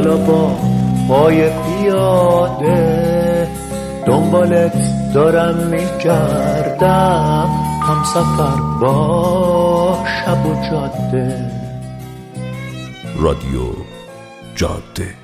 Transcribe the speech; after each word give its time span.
حالا 0.00 0.16
با 0.16 0.56
پای 1.08 1.50
پیاده 1.50 3.48
دنبالت 4.06 5.12
دارم 5.14 5.56
میگردم. 5.56 7.48
هم 7.82 8.04
سفر 8.04 8.60
با 8.80 10.04
شب 10.04 10.46
و 10.46 10.54
جاده. 10.70 11.50
رادیو 13.16 13.60
جاده. 14.54 15.19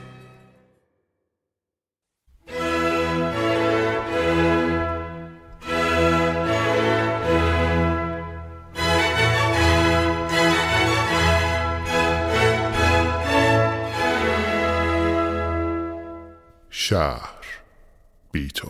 بی 18.37 18.49
تو. 18.49 18.69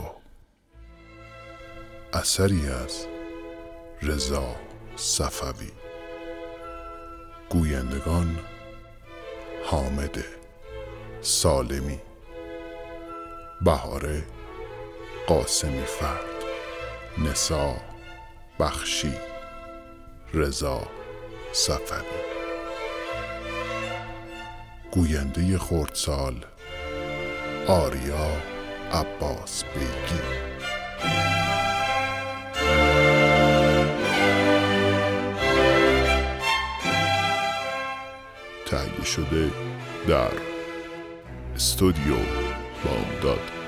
اثری 2.13 2.69
از 2.69 3.07
رضا 4.03 4.57
صفوی. 4.97 5.71
گویندگان 7.51 8.39
حامد 9.65 10.25
سالمی. 11.21 12.01
بهاره 13.61 14.25
قاسمی 15.27 15.85
فرد. 15.85 16.45
نسا 17.19 17.77
بخشی. 18.61 19.15
رضا 20.35 20.83
صفوی. 21.53 22.21
گوینده 24.91 25.59
خردسال 25.59 26.45
آریا 27.69 28.56
عباس 28.93 29.65
بیگی 29.65 30.23
تهیه 38.67 39.05
شده 39.05 39.51
در 40.09 40.31
استودیو 41.55 42.17
بامداد. 42.85 43.66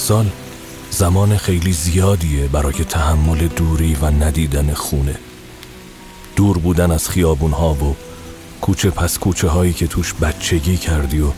سال 0.00 0.30
زمان 0.90 1.36
خیلی 1.36 1.72
زیادیه 1.72 2.48
برای 2.48 2.84
تحمل 2.84 3.48
دوری 3.48 3.94
و 3.94 4.10
ندیدن 4.10 4.74
خونه. 4.74 5.14
دور 6.36 6.58
بودن 6.58 6.90
از 6.90 7.08
خیابون 7.08 7.52
ها 7.52 7.74
و 7.74 7.96
کوچه 8.60 8.90
پس 8.90 9.18
کوچه 9.18 9.48
هایی 9.48 9.72
که 9.72 9.86
توش 9.86 10.14
بچگی 10.14 10.76
کردی 10.76 11.20
و 11.20 11.32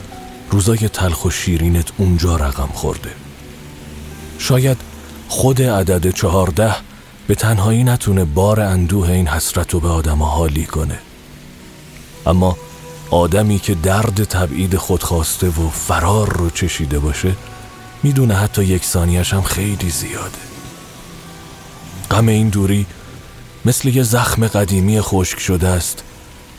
روزای 0.51 0.89
تلخ 0.89 1.25
و 1.25 1.31
شیرینت 1.31 1.89
اونجا 1.99 2.37
رقم 2.37 2.69
خورده. 2.75 3.11
شاید 4.39 4.77
خود 5.29 5.63
عدد 5.63 6.11
چهارده 6.11 6.75
به 7.27 7.35
تنهایی 7.35 7.85
نتونه 7.85 8.25
بار 8.25 8.61
اندوه 8.61 9.11
این 9.11 9.29
حسرت 9.29 9.75
رو 9.75 9.81
به 9.81 9.89
آدم 9.89 10.23
حالی 10.23 10.67
کنه. 10.67 10.99
اما 12.27 12.57
آدمی 13.11 13.59
که 13.59 13.75
درد 13.75 14.25
تبعید 14.25 14.77
خودخواسته 14.77 15.49
و 15.49 15.69
فرار 15.69 16.37
رو 16.37 16.51
چشیده 16.51 16.99
باشه 16.99 17.37
می‌دونه 18.03 18.35
حتی 18.35 18.65
یک 18.65 18.85
ثانیش 18.85 19.35
هم 19.35 19.43
خیلی 19.43 19.91
زیاده. 19.91 20.39
غم 22.11 22.29
این 22.29 22.49
دوری 22.49 22.87
مثل 23.65 23.89
یه 23.89 24.03
زخم 24.03 24.47
قدیمی 24.47 25.01
خشک 25.01 25.41
شده 25.41 25.69
است 25.69 26.03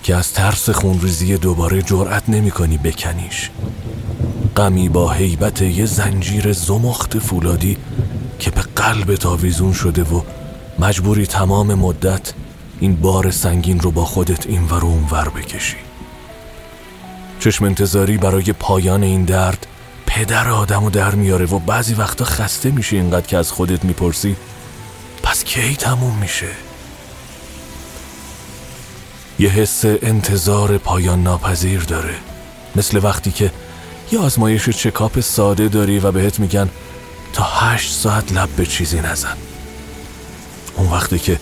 که 0.03 0.15
از 0.15 0.33
ترس 0.33 0.69
خونریزی 0.69 1.37
دوباره 1.37 1.81
جرأت 1.81 2.29
نمی 2.29 2.51
کنی 2.51 2.77
بکنیش. 2.77 3.49
غمی 4.57 4.89
با 4.89 5.11
حیبت 5.11 5.61
یه 5.61 5.85
زنجیر 5.85 6.53
زمخت 6.53 7.19
فولادی 7.19 7.77
که 8.39 8.51
به 8.51 8.61
قلب 8.61 9.15
تاویزون 9.15 9.73
شده 9.73 10.03
و 10.03 10.21
مجبوری 10.79 11.25
تمام 11.25 11.73
مدت 11.73 12.33
این 12.79 12.95
بار 12.95 13.31
سنگین 13.31 13.79
رو 13.79 13.91
با 13.91 14.05
خودت 14.05 14.47
این 14.47 14.63
ور 14.63 14.81
اون 14.85 15.03
ور 15.11 15.29
بکشی. 15.29 15.77
چشم 17.39 17.65
انتظاری 17.65 18.17
برای 18.17 18.53
پایان 18.53 19.03
این 19.03 19.23
درد 19.23 19.67
پدر 20.13 20.49
آدمو 20.49 20.89
در 20.89 21.15
میاره 21.15 21.45
و 21.45 21.59
بعضی 21.59 21.93
وقتا 21.93 22.25
خسته 22.25 22.71
میشه 22.71 22.95
اینقدر 22.95 23.27
که 23.27 23.37
از 23.37 23.51
خودت 23.51 23.85
می‌پرسی. 23.85 24.35
پس 25.23 25.43
کی 25.43 25.75
تموم 25.75 26.17
میشه؟ 26.17 26.47
یه 29.39 29.49
حس 29.49 29.85
انتظار 29.85 30.77
پایان 30.77 31.23
ناپذیر 31.23 31.79
داره. 31.79 32.15
مثل 32.75 32.99
وقتی 33.03 33.31
که 33.31 33.51
یه 34.11 34.19
آزمایش 34.19 34.69
چکاپ 34.69 35.19
ساده 35.19 35.67
داری 35.67 35.99
و 35.99 36.11
بهت 36.11 36.39
میگن 36.39 36.69
تا 37.33 37.43
هشت 37.43 37.93
ساعت 37.93 38.31
لب 38.31 38.49
به 38.49 38.65
چیزی 38.65 39.01
نزن. 39.01 39.37
اون 40.75 40.91
وقتی 40.91 41.19
که 41.19 41.39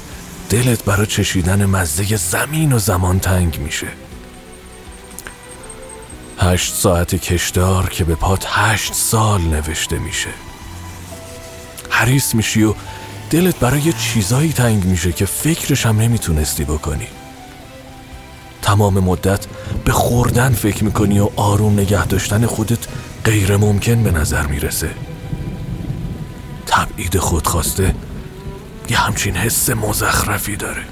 دلت 0.50 0.84
برای 0.84 1.06
چشیدن 1.06 1.66
مزه 1.66 2.18
زمین 2.18 2.74
و 2.74 2.80
زمان 2.80 3.20
تنگ 3.20 3.60
میشه. 3.60 3.88
هشت 6.44 6.74
ساعت 6.74 7.16
کشدار 7.16 7.90
که 7.90 8.04
به 8.04 8.16
پات 8.16 8.46
هشت 8.48 8.94
سال 8.94 9.42
نوشته 9.42 10.00
میشه. 10.00 10.30
حریص 11.90 12.36
میشی 12.36 12.64
و 12.64 12.74
دلت 13.30 13.60
برای 13.60 13.94
چیزایی 13.94 14.54
تنگ 14.54 14.86
میشه 14.86 15.12
که 15.12 15.26
فکرش 15.26 15.86
هم 15.86 16.02
نمی‌تونستی 16.02 16.64
بکنی. 16.64 17.08
تمام 18.62 19.00
مدت 19.00 19.46
به 19.86 19.92
خوردن 19.92 20.54
فکر 20.54 20.84
می‌کنی 20.84 21.20
و 21.20 21.30
آروم 21.36 21.74
نگه 21.74 22.06
داشتن 22.06 22.46
خودت 22.46 22.88
غیر 23.26 23.58
ممکن 23.58 24.04
به 24.04 24.12
نظر 24.12 24.48
می‌رسه. 24.48 24.90
تبعید 26.66 27.18
خودخواسته 27.18 27.96
یه 28.90 28.98
همچین 28.98 29.36
حس 29.36 29.70
مزخرفی 29.70 30.56
داره. 30.56 30.84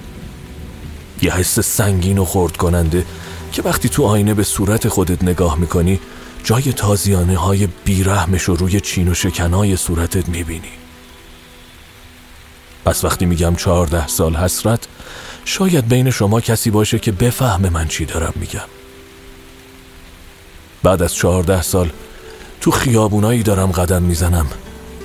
یه 1.21 1.33
حس 1.33 1.59
سنگین 1.59 2.17
و 2.17 2.25
خورد 2.25 2.57
کننده 2.57 3.05
که 3.51 3.61
وقتی 3.61 3.89
تو 3.89 4.03
آینه 4.05 4.33
به 4.33 4.43
صورت 4.43 4.87
خودت 4.87 5.23
نگاه 5.23 5.57
می‌کنی 5.59 5.99
جای 6.43 6.73
تازیانه 6.73 7.37
های 7.37 7.67
بیرحمش 7.85 8.43
رو 8.43 8.55
روی 8.55 8.79
چین 8.79 9.07
و 9.07 9.13
شکنای 9.13 9.77
صورتت 9.77 10.29
می‌بینی. 10.29 10.71
پس 12.85 13.03
وقتی 13.05 13.25
میگم 13.25 13.55
چهارده 13.55 14.07
سال 14.07 14.35
حسرت 14.35 14.87
شاید 15.46 15.87
بین 15.87 16.09
شما 16.11 16.41
کسی 16.41 16.72
باشه 16.72 16.99
که 16.99 17.11
بفهمه 17.11 17.69
من 17.69 17.87
چی 17.87 18.05
دارم 18.05 18.34
میگم. 18.35 18.69
بعد 20.84 21.02
از 21.02 21.16
چهارده 21.16 21.61
سال 21.61 21.91
تو 22.61 22.72
خیابونایی 22.72 23.43
دارم 23.43 23.72
قدم 23.72 24.03
می‌زنم 24.03 24.47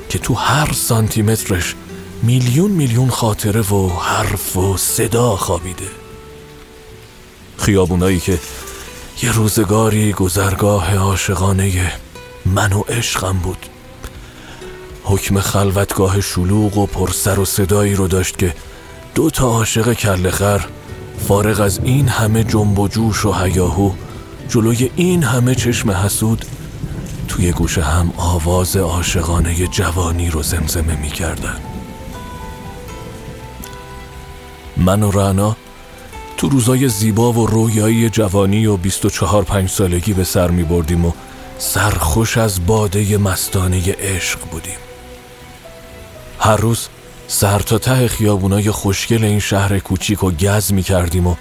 که 0.08 0.18
تو 0.18 0.34
هر 0.34 0.72
سانتیمترش 0.72 1.74
میلیون 2.22 2.70
میلیون 2.70 3.10
خاطره 3.10 3.60
و 3.60 3.88
حرف 3.88 4.56
و 4.56 4.76
صدا 4.76 5.36
خوابیده. 5.36 6.03
خیابونایی 7.58 8.20
که 8.20 8.38
یه 9.22 9.32
روزگاری 9.32 10.12
گذرگاه 10.12 10.96
عاشقانه 10.96 11.92
من 12.46 12.72
و 12.72 12.80
عشقم 12.80 13.32
بود 13.32 13.66
حکم 15.04 15.40
خلوتگاه 15.40 16.20
شلوغ 16.20 16.78
و 16.78 16.86
پرسر 16.86 17.38
و 17.38 17.44
صدایی 17.44 17.94
رو 17.94 18.08
داشت 18.08 18.38
که 18.38 18.54
دو 19.14 19.30
تا 19.30 19.46
عاشق 19.46 19.92
کله 19.92 20.30
خر 20.30 20.66
فارغ 21.28 21.60
از 21.60 21.80
این 21.84 22.08
همه 22.08 22.44
جنب 22.44 22.78
و 22.78 22.88
جوش 22.88 23.24
و 23.24 23.32
هیاهو 23.32 23.92
جلوی 24.48 24.90
این 24.96 25.22
همه 25.22 25.54
چشم 25.54 25.90
حسود 25.90 26.44
توی 27.28 27.52
گوش 27.52 27.78
هم 27.78 28.12
آواز 28.16 28.76
عاشقانه 28.76 29.66
جوانی 29.66 30.30
رو 30.30 30.42
زمزمه 30.42 30.96
می 30.96 31.08
کردن. 31.08 31.56
من 34.76 35.02
و 35.02 35.10
رانا 35.10 35.56
تو 36.44 36.50
روزای 36.50 36.88
زیبا 36.88 37.32
و 37.32 37.46
رویایی 37.46 38.10
جوانی 38.10 38.66
و 38.66 38.76
24 38.76 39.42
پنج 39.42 39.70
سالگی 39.70 40.12
به 40.12 40.24
سر 40.24 40.50
می 40.50 40.62
بردیم 40.62 41.04
و 41.04 41.12
سرخوش 41.58 42.38
از 42.38 42.66
باده 42.66 43.18
مستانه 43.18 43.94
عشق 43.98 44.38
بودیم. 44.50 44.76
هر 46.38 46.56
روز 46.56 46.88
سر 47.26 47.58
تا 47.58 47.78
ته 47.78 48.08
خیابونای 48.08 48.70
خوشگل 48.70 49.24
این 49.24 49.38
شهر 49.38 49.78
کوچیک 49.78 50.24
و 50.24 50.30
گز 50.30 50.72
می 50.72 50.82
کردیم 50.82 51.26
و 51.26 51.34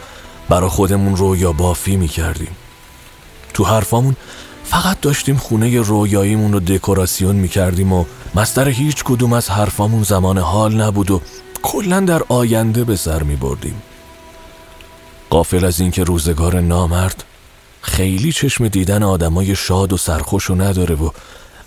برا 0.49 0.69
خودمون 0.69 1.15
رویا 1.15 1.51
بافی 1.51 1.95
می 1.95 2.07
کردیم. 2.07 2.55
تو 3.53 3.63
حرفامون 3.63 4.15
فقط 4.63 5.01
داشتیم 5.01 5.37
خونه 5.37 5.81
رویاییمون 5.81 6.53
رو 6.53 6.59
دکوراسیون 6.59 7.35
می 7.35 7.47
کردیم 7.47 7.93
و 7.93 8.05
مستر 8.35 8.69
هیچ 8.69 9.03
کدوم 9.03 9.33
از 9.33 9.49
حرفامون 9.49 10.03
زمان 10.03 10.37
حال 10.37 10.81
نبود 10.81 11.11
و 11.11 11.21
کلا 11.63 11.99
در 11.99 12.23
آینده 12.29 12.83
به 12.83 12.95
سر 12.95 13.23
می 13.23 13.35
بردیم. 13.35 13.81
قافل 15.33 15.65
از 15.65 15.79
اینکه 15.79 16.03
روزگار 16.03 16.59
نامرد 16.59 17.23
خیلی 17.81 18.31
چشم 18.31 18.67
دیدن 18.67 19.03
آدمای 19.03 19.55
شاد 19.55 19.93
و 19.93 19.97
سرخوش 19.97 20.49
و 20.49 20.55
نداره 20.55 20.95
و 20.95 21.09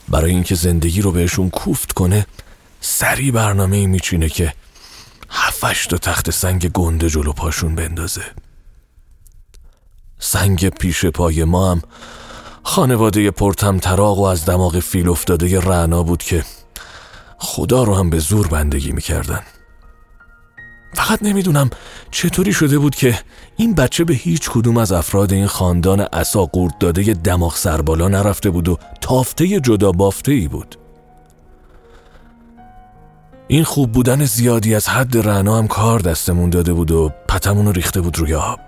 برای 0.08 0.30
اینکه 0.30 0.54
زندگی 0.54 1.02
رو 1.02 1.12
بهشون 1.12 1.50
کوفت 1.50 1.92
کنه 1.92 2.26
سری 2.80 3.30
برنامه 3.30 3.86
میچینه 3.86 4.28
که 4.28 4.54
هفتش 5.30 5.86
تا 5.86 5.98
تخت 5.98 6.30
سنگ 6.30 6.72
گنده 6.72 7.10
جلو 7.10 7.32
پاشون 7.32 7.74
بندازه. 7.74 8.24
سنگ 10.18 10.68
پیش 10.68 11.06
پای 11.06 11.44
ما 11.44 11.70
هم 11.70 11.82
خانواده 12.62 13.30
پرتم 13.30 13.78
تراغ 13.78 14.18
و 14.18 14.24
از 14.24 14.44
دماغ 14.44 14.80
فیل 14.80 15.08
افتاده 15.08 15.60
رعنا 15.60 16.02
بود 16.02 16.22
که 16.22 16.44
خدا 17.38 17.84
رو 17.84 17.94
هم 17.94 18.10
به 18.10 18.18
زور 18.18 18.48
بندگی 18.48 18.92
می‌کردن. 18.92 19.42
فقط 20.96 21.22
نمی‌دونم 21.22 21.70
چطوری 22.10 22.52
شده 22.52 22.78
بود 22.78 22.94
که 22.94 23.18
این 23.56 23.74
بچه 23.74 24.04
به 24.04 24.14
هیچ 24.14 24.50
کدوم 24.50 24.76
از 24.76 24.92
افراد 24.92 25.32
این 25.32 25.46
خاندان 25.46 26.06
اصا 26.12 26.44
قورت 26.44 26.78
داده 26.78 27.02
دماغ 27.02 27.56
سربالا 27.56 28.08
نرفته 28.08 28.50
بود 28.50 28.68
و 28.68 28.78
تافته 29.00 29.60
جدا 29.60 29.92
بافته 29.92 30.32
ای 30.32 30.48
بود. 30.48 30.78
این 33.48 33.64
خوب 33.64 33.92
بودن 33.92 34.24
زیادی 34.24 34.74
از 34.74 34.88
حد 34.88 35.28
رعنا 35.28 35.58
هم 35.58 35.68
کار 35.68 36.00
دستمون 36.00 36.50
داده 36.50 36.72
بود 36.72 36.90
و 36.90 37.10
پتمون 37.28 37.74
ریخته 37.74 38.00
بود 38.00 38.18
روی 38.18 38.34
آب. 38.34 38.60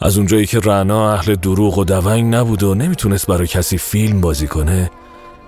از 0.00 0.16
اونجایی 0.16 0.46
که 0.46 0.58
رعنا 0.58 1.12
اهل 1.12 1.34
دروغ 1.34 1.78
و 1.78 1.84
دونگ 1.84 2.34
نبود 2.34 2.62
و 2.62 2.74
نمی‌تونست 2.74 3.26
برای 3.26 3.46
کسی 3.46 3.78
فیلم 3.78 4.20
بازی 4.20 4.46
کنه 4.46 4.90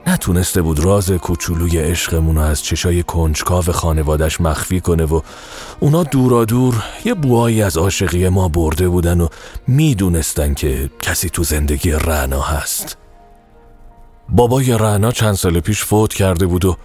نتونسته 0.06 0.62
بود 0.62 0.78
راز 0.78 1.10
کوچولوی 1.10 1.78
عشقمون 1.78 2.38
از 2.38 2.62
چشای 2.62 3.02
کنجکاو 3.02 3.62
خانوادش 3.62 4.40
مخفی 4.40 4.80
کنه 4.80 5.04
و 5.04 5.20
اونا 5.80 6.02
دورا 6.02 6.44
دور 6.44 6.84
یه 7.04 7.14
بوایی 7.14 7.62
از 7.62 7.76
عاشقی 7.76 8.28
ما 8.28 8.48
برده 8.48 8.88
بودن 8.88 9.20
و 9.20 9.28
می‌دونستن 9.66 10.54
که 10.54 10.90
کسی 11.02 11.30
تو 11.30 11.44
زندگی 11.44 11.90
رعنا 11.90 12.40
هست. 12.40 12.96
بابای 14.28 14.78
رعنا 14.78 15.12
چند 15.12 15.34
سال 15.34 15.60
پیش 15.60 15.84
فوت 15.84 16.14
کرده 16.14 16.46
بود 16.46 16.64
و 16.64 16.76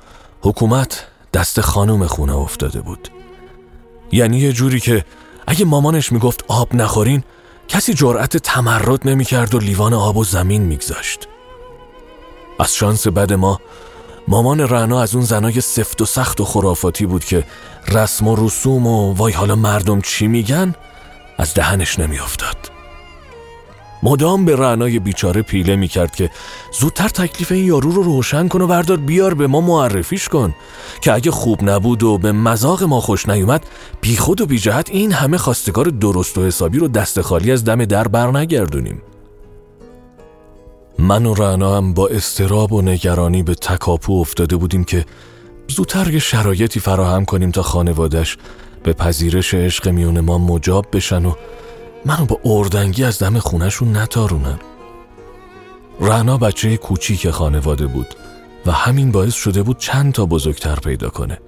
حکومت 0.41 1.07
دست 1.33 1.61
خانم 1.61 2.07
خونه 2.07 2.35
افتاده 2.35 2.81
بود. 2.81 3.07
یعنی 4.11 4.37
یه 4.37 4.53
جوری 4.53 4.79
که 4.79 5.05
اگه 5.47 5.65
مامانش 5.65 6.11
می‌گفت 6.11 6.45
آب 6.47 6.75
نخورین 6.75 7.23
کسی 7.67 7.93
جرأت 7.93 8.37
تمرد 8.37 9.07
نمی‌کرد 9.07 9.55
و 9.55 9.59
لیوان 9.59 9.93
آب 9.93 10.17
و 10.17 10.23
زمین 10.23 10.61
میگذاشت. 10.61 11.27
از 12.59 12.75
شانس 12.75 13.07
بد 13.07 13.33
ما 13.33 13.59
مامان 14.27 14.59
رعنا 14.59 15.01
از 15.01 15.15
اون 15.15 15.25
زنای 15.25 15.61
سفت 15.61 16.01
و 16.01 16.05
سخت 16.05 16.41
و 16.41 16.45
خرافاتی 16.45 17.05
بود 17.05 17.25
که 17.25 17.43
رسم 17.87 18.27
و 18.27 18.35
رسوم 18.45 18.87
و 18.87 19.13
وای 19.13 19.33
حالا 19.33 19.55
مردم 19.55 20.01
چی 20.01 20.27
میگن؟ 20.27 20.75
از 21.37 21.53
دهنش 21.53 21.99
نمیافتاد. 21.99 22.77
مدام 24.03 24.45
به 24.45 24.55
رعنای 24.55 24.99
بیچاره 24.99 25.41
پیله 25.41 25.75
می‌کرد 25.75 26.15
که 26.15 26.29
زودتر 26.79 27.07
تکلیف 27.07 27.51
این 27.51 27.65
یارو 27.65 27.91
رو 27.91 28.03
روشن 28.03 28.47
کن 28.47 28.61
و 28.61 28.67
بردار 28.67 28.97
بیار 28.97 29.33
به 29.33 29.47
ما 29.47 29.61
معرفیش 29.61 30.27
کن 30.27 30.55
که 31.01 31.13
اگه 31.13 31.31
خوب 31.31 31.69
نبود 31.69 32.03
و 32.03 32.17
به 32.17 32.31
مذاق 32.31 32.83
ما 32.83 33.01
خوش 33.01 33.29
نیومد 33.29 33.65
بیخود 34.01 34.41
و 34.41 34.45
بیجهت 34.45 34.89
این 34.89 35.11
همه 35.11 35.37
خواستگار 35.37 35.85
درست 35.85 36.37
و 36.37 36.45
حسابی 36.45 36.79
رو 36.79 36.87
دست 36.87 37.21
خالی 37.21 37.51
از 37.51 37.65
دم 37.65 37.85
در 37.85 38.07
بر 38.07 38.31
نگردونیم 38.31 39.01
من 40.99 41.25
و 41.25 41.33
رعنا 41.33 41.77
هم 41.77 41.93
با 41.93 42.07
استراب 42.07 42.73
و 42.73 42.81
نگرانی 42.81 43.43
به 43.43 43.55
تکاپو 43.55 44.13
افتاده 44.13 44.55
بودیم 44.55 44.83
که 44.83 45.05
زودتر 45.67 46.13
یه 46.13 46.19
شرایطی 46.19 46.79
فراهم 46.79 47.25
کنیم 47.25 47.51
تا 47.51 47.61
خانوادش 47.61 48.37
به 48.83 48.93
پذیرش 48.93 49.53
عشق 49.53 49.89
میون 49.89 50.19
ما 50.19 50.37
مجاب 50.37 50.85
بشن 50.93 51.25
و 51.25 51.33
منو 52.05 52.25
با 52.25 52.39
اردنگی 52.45 53.03
از 53.03 53.19
دم 53.19 53.39
خونشون 53.39 53.97
نتارونن. 53.97 54.59
رعنا 56.01 56.37
بچه 56.37 56.77
کوچیک 56.77 57.29
خانواده 57.29 57.87
بود 57.87 58.07
و 58.65 58.71
همین 58.71 59.11
باعث 59.11 59.33
شده 59.33 59.63
بود 59.63 59.77
چند 59.77 60.13
تا 60.13 60.25
بزرگتر 60.25 60.75
پیدا 60.75 61.09
کنه. 61.09 61.39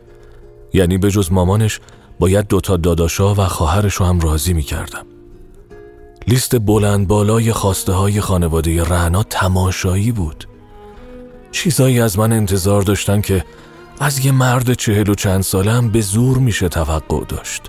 یعنی 0.74 0.98
به 0.98 1.12
جز 1.12 1.32
مامانش 1.32 1.80
باید 2.20 2.48
دوتا 2.48 2.78
داداشا 2.78 3.36
و 3.36 3.46
خواهرش 3.46 3.94
رو 3.94 4.06
هم 4.06 4.20
راضی 4.20 4.54
می‌کردم. 4.54 5.06
لیست 6.30 6.60
بلند 6.60 7.08
بالای 7.08 7.54
خواسته 7.54 7.94
های 7.94 8.22
خانواده 8.22 8.84
رعنا 8.84 9.24
تماشایی 9.24 10.12
بود. 10.12 10.48
چیزایی 11.52 12.00
از 12.00 12.20
من 12.20 12.34
انتظار 12.34 12.82
داشتن 12.82 13.22
که 13.22 13.46
از 14.00 14.26
یه 14.26 14.32
مرد 14.32 14.74
چهل 14.74 15.10
و 15.10 15.16
چند 15.16 15.42
ساله 15.42 15.72
هم 15.72 15.90
به 15.90 16.02
زور 16.02 16.38
میشه 16.38 16.70
توقع 16.70 17.26
داشت. 17.26 17.62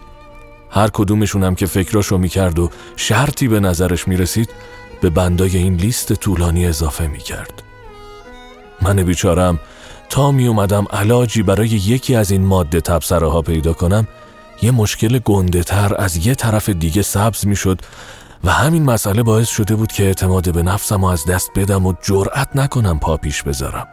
هر 0.71 0.89
کدومشون 0.89 1.45
هم 1.45 1.55
که 1.55 1.67
فکراشو 1.67 2.19
می‌کرد 2.19 2.59
و 2.59 2.71
شرطی 2.97 3.49
به 3.49 3.61
نظرش 3.61 4.09
می‌رسید 4.09 4.51
به 5.01 5.11
بندای 5.11 5.57
این 5.57 5.75
لیست 5.75 6.12
طولانی 6.12 6.67
اضافه 6.67 7.07
می‌کرد. 7.07 7.62
من 8.83 8.97
بیچارم 8.97 9.61
تا 10.09 10.33
می 10.33 10.47
اومدم 10.47 10.87
علاجی 10.91 11.43
برای 11.43 11.69
یکی 11.69 12.15
از 12.15 12.31
این 12.31 12.45
ماده 12.45 12.81
تبصره 12.81 13.31
ها 13.31 13.43
پیدا 13.43 13.73
کنم 13.73 14.09
یه 14.62 14.71
مشکل 14.71 15.19
گنده 15.19 15.62
تر 15.62 15.95
از 15.99 16.27
یه 16.27 16.35
طرف 16.35 16.69
دیگه 16.69 17.03
سبز 17.03 17.47
می‌شد 17.47 17.81
و 18.45 18.51
همین 18.51 18.83
مسئله 18.83 19.23
باعث 19.23 19.49
شده 19.49 19.75
بود 19.75 19.93
که 19.93 20.05
اعتماد 20.05 20.55
به 20.55 20.63
نفسم 20.63 21.05
از 21.05 21.25
دست 21.25 21.51
بدم 21.57 21.87
و 21.87 21.95
جرأت 22.03 22.49
نکنم 22.55 22.99
پا 22.99 23.17
پیش 23.17 23.43
بذارم. 23.43 23.89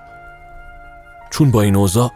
چون 1.29 1.51
با 1.51 1.61
این 1.61 1.75
اوضاع 1.75 2.11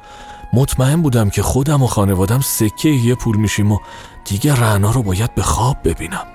مطمئن 0.54 1.02
بودم 1.02 1.30
که 1.30 1.42
خودم 1.42 1.84
و 1.84 1.88
خانوادم 1.88 2.40
سکه 2.40 2.90
یه 2.90 3.16
پول 3.16 3.38
میشیم 3.38 3.72
و 3.72 3.80
دیگه 4.26 4.56
رعنا 4.56 4.92
رو 4.92 5.04
باید 5.04 5.36
به 5.36 5.42
خواب 5.42 5.78
ببینم. 5.84 6.26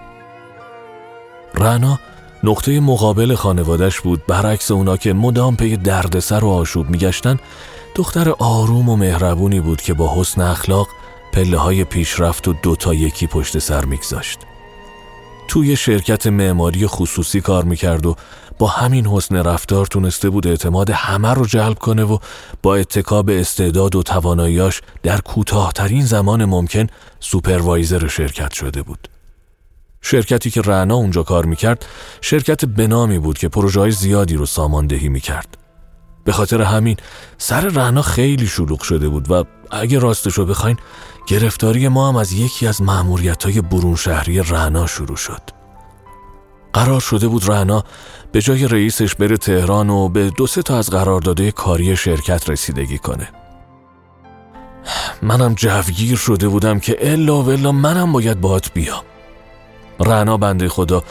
رعنا 1.55 1.99
نقطه 2.45 2.81
مقابل 2.81 3.35
خانوادش 3.35 4.01
بود. 4.01 4.27
برعکس 4.27 4.71
اونا 4.71 4.97
که 4.97 5.13
مدام 5.13 5.57
پی 5.57 5.77
دردسر 5.77 6.45
و 6.45 6.49
آشوب 6.49 6.91
میگشتن 6.91 7.39
دختر 7.95 8.31
آروم 8.39 8.89
و 8.89 8.97
مهربونی 8.97 9.61
بود 9.61 9.81
که 9.81 9.95
با 9.95 10.15
حسن 10.21 10.41
اخلاق 10.41 10.89
پله 11.33 11.59
های 11.59 11.85
پیشرفت 11.85 12.49
و 12.49 12.53
دوتا 12.53 12.95
یکی 12.95 13.27
پشت 13.27 13.59
سر 13.59 13.85
میگذاشت. 13.85 14.39
توی 15.49 15.77
شرکت 15.77 16.27
معماری 16.27 16.87
خصوصی 16.87 17.41
کار 17.41 17.65
می‌کرد 17.65 18.07
و 18.07 18.17
با 18.59 18.67
همین 18.67 19.07
حسن 19.07 19.37
رفتار 19.37 19.87
تونسته 19.87 20.31
بود 20.31 20.47
اعتماد 20.47 20.91
همه 20.91 21.35
رو 21.35 21.47
جلب 21.47 21.79
کنه 21.79 22.05
و 22.05 22.19
با 22.63 22.77
اتکاب 22.77 23.31
استعداد 23.31 23.95
و 23.95 24.03
تواناییاش 24.03 24.83
در 25.03 25.21
کوتاهترین 25.21 26.07
زمان 26.07 26.45
ممکن 26.45 26.87
سوپروایزر 27.21 28.09
شرکت 28.09 28.53
شده 28.53 28.83
بود. 28.83 29.09
شرکتی 30.01 30.51
که 30.51 30.61
رعنا 30.61 30.95
اونجا 30.95 31.23
کار 31.23 31.47
می‌کرد 31.47 31.87
شرکت 32.21 32.65
بنامی 32.65 33.19
بود 33.19 33.39
که 33.39 33.49
پروژه 33.49 33.91
زیادی 33.91 34.35
رو 34.35 34.47
ساماندهی 34.47 35.09
می‌کرد. 35.09 35.59
به 36.25 36.33
خاطر 36.33 36.63
همین 36.63 36.97
سر 37.39 37.61
رعنا 37.61 38.03
خیلی 38.03 38.47
شلوغ 38.47 38.83
شده 38.83 39.09
بود 39.09 39.31
و 39.31 39.45
اگه 39.71 39.99
راستشو 39.99 40.47
بخواین 40.47 40.77
گرفتاری 41.27 41.89
ما 41.89 42.09
هم 42.09 42.17
از 42.17 42.33
یکی 42.33 42.67
از 42.67 42.83
معمولیت 42.83 43.45
های 43.45 43.61
برون 43.61 43.97
شهری 43.97 44.39
رعنا 44.39 44.87
شروع 44.87 45.17
شد. 45.17 45.43
قرار 46.73 47.01
شده 47.01 47.29
بود 47.29 47.49
رعنا 47.49 47.85
به 48.33 48.41
جای 48.43 48.69
رئیسش 48.69 49.15
بره 49.15 49.37
تهران 49.37 49.91
و 49.91 50.09
به 50.09 50.31
دو 50.31 50.47
سه 50.47 50.63
تا 50.63 50.79
از 50.79 50.91
قراردادهای 50.91 51.53
کاری 51.53 51.97
شرکت 51.97 52.51
رسیدگی 52.51 52.99
کنه. 52.99 53.29
منم 55.23 55.55
جوگیر 55.55 56.17
شده 56.17 56.49
بودم 56.49 56.79
که 56.79 57.13
الا 57.13 57.43
و 57.43 57.51
الا 57.51 57.73
منم 57.73 58.13
باید 58.13 58.41
باهات 58.41 58.73
بیام. 58.73 59.03
رعنا 60.01 60.37
بنده 60.37 60.69
خدا 60.69 61.03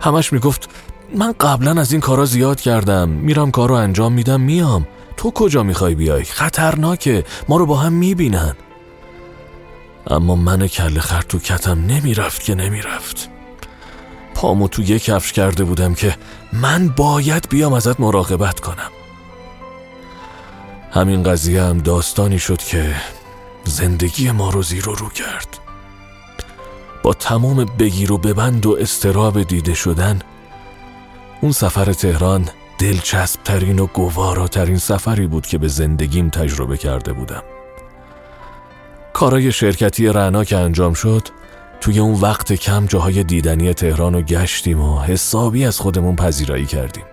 همش 0.00 0.32
می‌گفت 0.32 0.70
من 1.14 1.34
قبلا 1.40 1.80
از 1.80 1.92
این 1.92 2.00
کارا 2.00 2.24
زیاد 2.24 2.60
کردم 2.60 3.08
میرم 3.08 3.50
کارو 3.50 3.74
انجام 3.74 4.12
میدم 4.12 4.40
میام 4.40 4.86
تو 5.16 5.30
کجا 5.30 5.62
می‌خوای 5.62 5.94
بیای 5.94 6.24
خطرناکه 6.24 7.24
ما 7.48 7.56
رو 7.56 7.66
با 7.66 7.76
هم 7.76 7.92
می‌بینن 7.92 8.56
اما 10.10 10.36
من 10.36 10.66
کل 10.66 10.98
خر 10.98 11.22
تو 11.22 11.38
کتم 11.38 11.86
نمی‌رفت 11.86 12.42
که 12.42 12.54
نمی‌رفت. 12.54 13.28
پامو 14.34 14.68
تو 14.68 14.82
یک 14.82 15.04
کفش 15.04 15.32
کرده 15.32 15.64
بودم 15.64 15.94
که 15.94 16.16
من 16.52 16.88
باید 16.88 17.48
بیام 17.48 17.72
ازت 17.72 18.00
مراقبت 18.00 18.60
کنم. 18.60 18.90
همین 20.92 21.22
قضیه 21.22 21.62
هم 21.62 21.78
داستانی 21.78 22.38
شد 22.38 22.58
که 22.58 22.94
زندگی 23.64 24.30
ما 24.30 24.50
رو 24.50 24.62
زیر 24.62 24.88
و 24.88 24.94
رو 24.94 25.08
کرد. 25.08 25.58
با 27.02 27.14
تمام 27.14 27.64
بگیر 27.64 28.12
و 28.12 28.18
ببند 28.18 28.66
و 28.66 28.76
استراب 28.80 29.42
دیده 29.42 29.74
شدن 29.74 30.20
اون 31.40 31.52
سفر 31.52 31.92
تهران 31.92 32.48
دلچسب 32.78 33.42
ترین 33.42 33.78
و 33.78 33.86
گواراترین 33.86 34.78
سفری 34.78 35.26
بود 35.26 35.46
که 35.46 35.58
به 35.58 35.68
زندگیم 35.68 36.30
تجربه 36.30 36.76
کرده 36.76 37.12
بودم. 37.12 37.42
کارای 39.16 39.52
شرکتی 39.52 40.06
رعنا 40.06 40.44
که 40.44 40.56
انجام 40.56 40.94
شد 40.94 41.28
توی 41.80 41.98
اون 41.98 42.14
وقت 42.20 42.52
کم 42.52 42.86
جاهای 42.86 43.24
دیدنی 43.24 43.74
تهران 43.74 44.14
رو 44.14 44.22
گشتیم 44.22 44.80
و 44.80 45.00
حسابی 45.00 45.64
از 45.64 45.78
خودمون 45.80 46.16
پذیرایی 46.16 46.66
کردیم. 46.66 47.04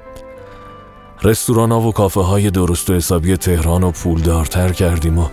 رستوران 1.21 1.71
ها 1.71 1.81
و 1.81 1.91
کافه 1.91 2.21
های 2.21 2.51
درست 2.51 2.89
و 2.89 2.93
حسابی 2.93 3.37
تهران 3.37 3.81
رو 3.81 3.91
پولدارتر 3.91 4.71
کردیم 4.71 5.17
و 5.17 5.27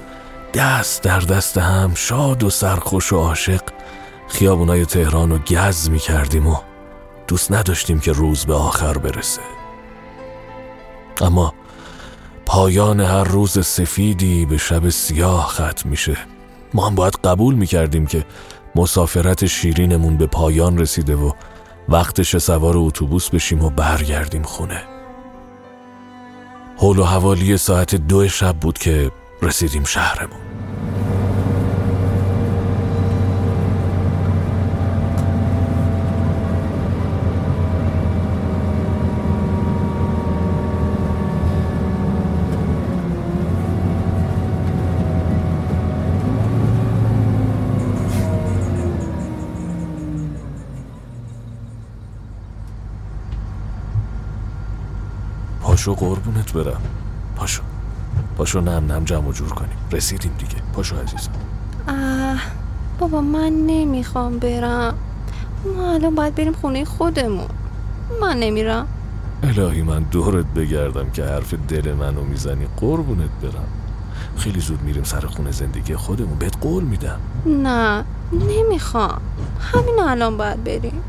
دست 0.55 1.03
در 1.03 1.21
دست 1.21 1.59
هم 1.59 1.95
شاد 1.95 2.43
و 2.43 2.51
سرخوش 2.51 3.13
و 3.13 3.17
عاشق 3.17 3.63
خیابونای 4.29 4.85
تهران 4.85 5.31
رو 5.31 5.39
گز 5.39 5.91
می 5.91 5.99
کردیم 5.99 6.47
و 6.47 6.57
دوست 7.27 7.53
نداشتیم 7.53 8.01
که 8.01 8.13
روز 8.13 8.47
به 8.47 8.55
آخر 8.55 8.99
برسه. 8.99 9.41
اما 11.21 11.55
پایان 12.47 13.01
هر 13.01 13.25
روز 13.25 13.67
سفیدی 13.67 14.47
به 14.47 14.57
شب 14.57 14.89
سیاه 14.89 15.47
ختم 15.47 15.89
میشه. 15.89 16.17
ما 16.75 16.87
هم 16.87 16.95
باید 16.95 17.15
قبول 17.25 17.55
می‌کردیم 17.55 18.07
که 18.07 18.25
مسافرت 18.75 19.47
شیرینمون 19.47 20.17
به 20.17 20.27
پایان 20.27 20.79
رسیده 20.79 21.15
و 21.17 21.33
وقتش 21.89 22.37
سوار 22.37 22.75
اتوبوس 22.77 23.31
بشیم 23.31 23.65
و 23.65 23.71
برگردیم 23.71 24.43
خونه. 24.43 24.83
حول 26.77 26.99
و 26.99 27.05
حوالی 27.05 27.57
ساعت 27.57 27.95
دو 27.95 28.29
شب 28.29 28.57
بود 28.57 28.79
که 28.79 29.11
رسیدیم 29.43 29.85
شهرمون. 29.85 30.41
پاشو 55.81 55.95
قربونت 55.95 56.53
برم. 56.53 56.81
پاشو. 57.37 57.63
پاشو 58.37 58.61
نم 58.61 58.93
نم 58.93 59.05
جمع 59.05 59.33
جور 59.33 59.49
کنیم. 59.49 59.77
رسیدیم 59.93 60.33
دیگه. 60.39 60.63
پاشو 60.73 60.97
عزیزم. 60.97 61.31
آه 61.89 62.41
بابا 62.99 63.21
من 63.21 63.53
نمی‌خوام 63.67 64.39
برم. 64.39 64.95
ما 65.77 65.93
الان 65.93 66.15
باید 66.15 66.35
بریم 66.35 66.53
خونه 66.53 66.85
خودمون. 66.85 67.49
من 68.21 68.37
نمیرم. 68.37 68.87
الهی 69.43 69.83
من 69.83 70.03
دورت 70.03 70.47
بگردم 70.47 71.11
که 71.11 71.25
حرف 71.25 71.55
دل 71.69 71.93
منو 71.93 72.25
می‌زنی. 72.25 72.67
قربونت 72.77 73.31
برم. 73.43 73.69
خیلی 74.37 74.61
زود 74.61 74.83
میریم 74.83 75.05
سر 75.05 75.21
خونه 75.21 75.51
زندگی 75.51 75.97
خودمون. 75.97 76.39
بهت 76.39 76.57
قول 76.61 76.85
میدم. 76.85 77.21
نه 77.47 78.05
نمی‌خوام. 78.33 79.21
همین 79.61 80.01
الان 80.01 80.37
باید 80.37 80.65
بریم. 80.65 81.03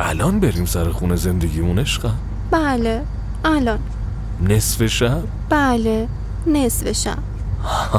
الان 0.00 0.40
بریم 0.40 0.64
سر 0.64 0.90
خونه 0.90 1.16
زندگیمون 1.16 1.78
عشقم. 1.78 2.16
بله 2.50 3.02
الان. 3.44 3.78
نصف 4.40 4.86
شب 4.86 5.22
بله 5.50 6.08
نصف 6.46 6.92
شب 6.92 7.18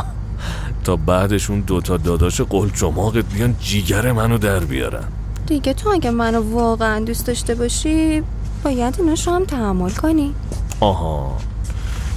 تا 0.83 0.95
بعدشون 0.95 1.59
دوتا 1.59 1.97
داداش 1.97 2.41
قل 2.41 2.69
چماقت 2.69 3.25
بیان 3.33 3.55
جیگر 3.59 4.11
منو 4.11 4.37
در 4.37 4.59
بیارن. 4.59 5.03
دیگه 5.47 5.73
تو 5.73 5.89
اگه 5.89 6.11
منو 6.11 6.51
واقعا 6.53 6.99
دوست 6.99 7.27
داشته 7.27 7.55
باشی 7.55 8.23
باید 8.63 8.95
ایناشو 8.99 9.31
هم 9.31 9.45
تحمل 9.45 9.89
کنی. 9.89 10.33
آها. 10.79 11.37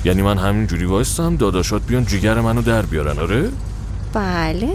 یعنی 0.04 0.22
من 0.22 0.38
همینجوری 0.38 0.84
وایستم 0.84 1.36
داداشات 1.36 1.82
بیان 1.82 2.04
جیگر 2.04 2.40
منو 2.40 2.62
در 2.62 2.82
بیارن 2.82 3.18
آره؟ 3.18 3.48
بله. 4.12 4.68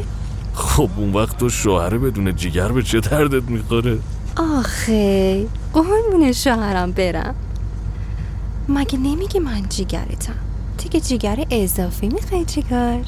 خب 0.54 0.90
اون 0.98 1.14
وقت 1.14 1.38
تو 1.38 1.50
شوهره 1.50 1.98
بدون 1.98 2.36
جیگر 2.36 2.72
به 2.72 2.84
چه 2.84 3.00
دردت 3.00 3.44
می‌خوره؟ 3.50 4.00
آخه 4.38 5.46
قربون 5.74 6.32
شوهرم 6.32 6.92
برم. 6.92 7.36
مگه 8.70 8.98
نمیگی 8.98 9.40
من 9.40 9.62
جیگرتم؟ 9.70 10.36
دیگه 10.78 11.00
جیگر 11.00 11.46
اضافی 11.52 12.08
می‌خوای 12.08 12.46
چیکار؟ 12.46 13.02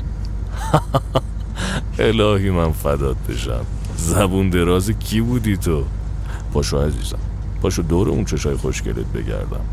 الهی 1.99 2.49
من 2.49 2.71
فدات 2.71 3.17
بشم. 3.29 3.65
زبون 3.97 4.49
دراز 4.49 4.89
کی 4.91 5.21
بودی 5.21 5.57
تو؟ 5.57 5.83
پاشو 6.53 6.77
عزیزم 6.79 7.19
پاشو 7.61 7.81
دور 7.81 8.09
اون 8.09 8.25
چشای 8.25 8.55
خوشگلت 8.55 9.05
بگردم. 9.05 9.65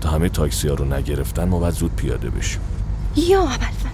تا 0.00 0.10
همه 0.10 0.28
تاکسی 0.28 0.68
ها 0.68 0.74
رو 0.74 0.84
نگرفتن 0.84 1.44
ما 1.48 1.58
باید 1.58 1.74
زود 1.74 1.96
پیاده 1.96 2.30
بشیم. 2.30 2.60
یا 3.16 3.40
ابوالفضل 3.40 3.88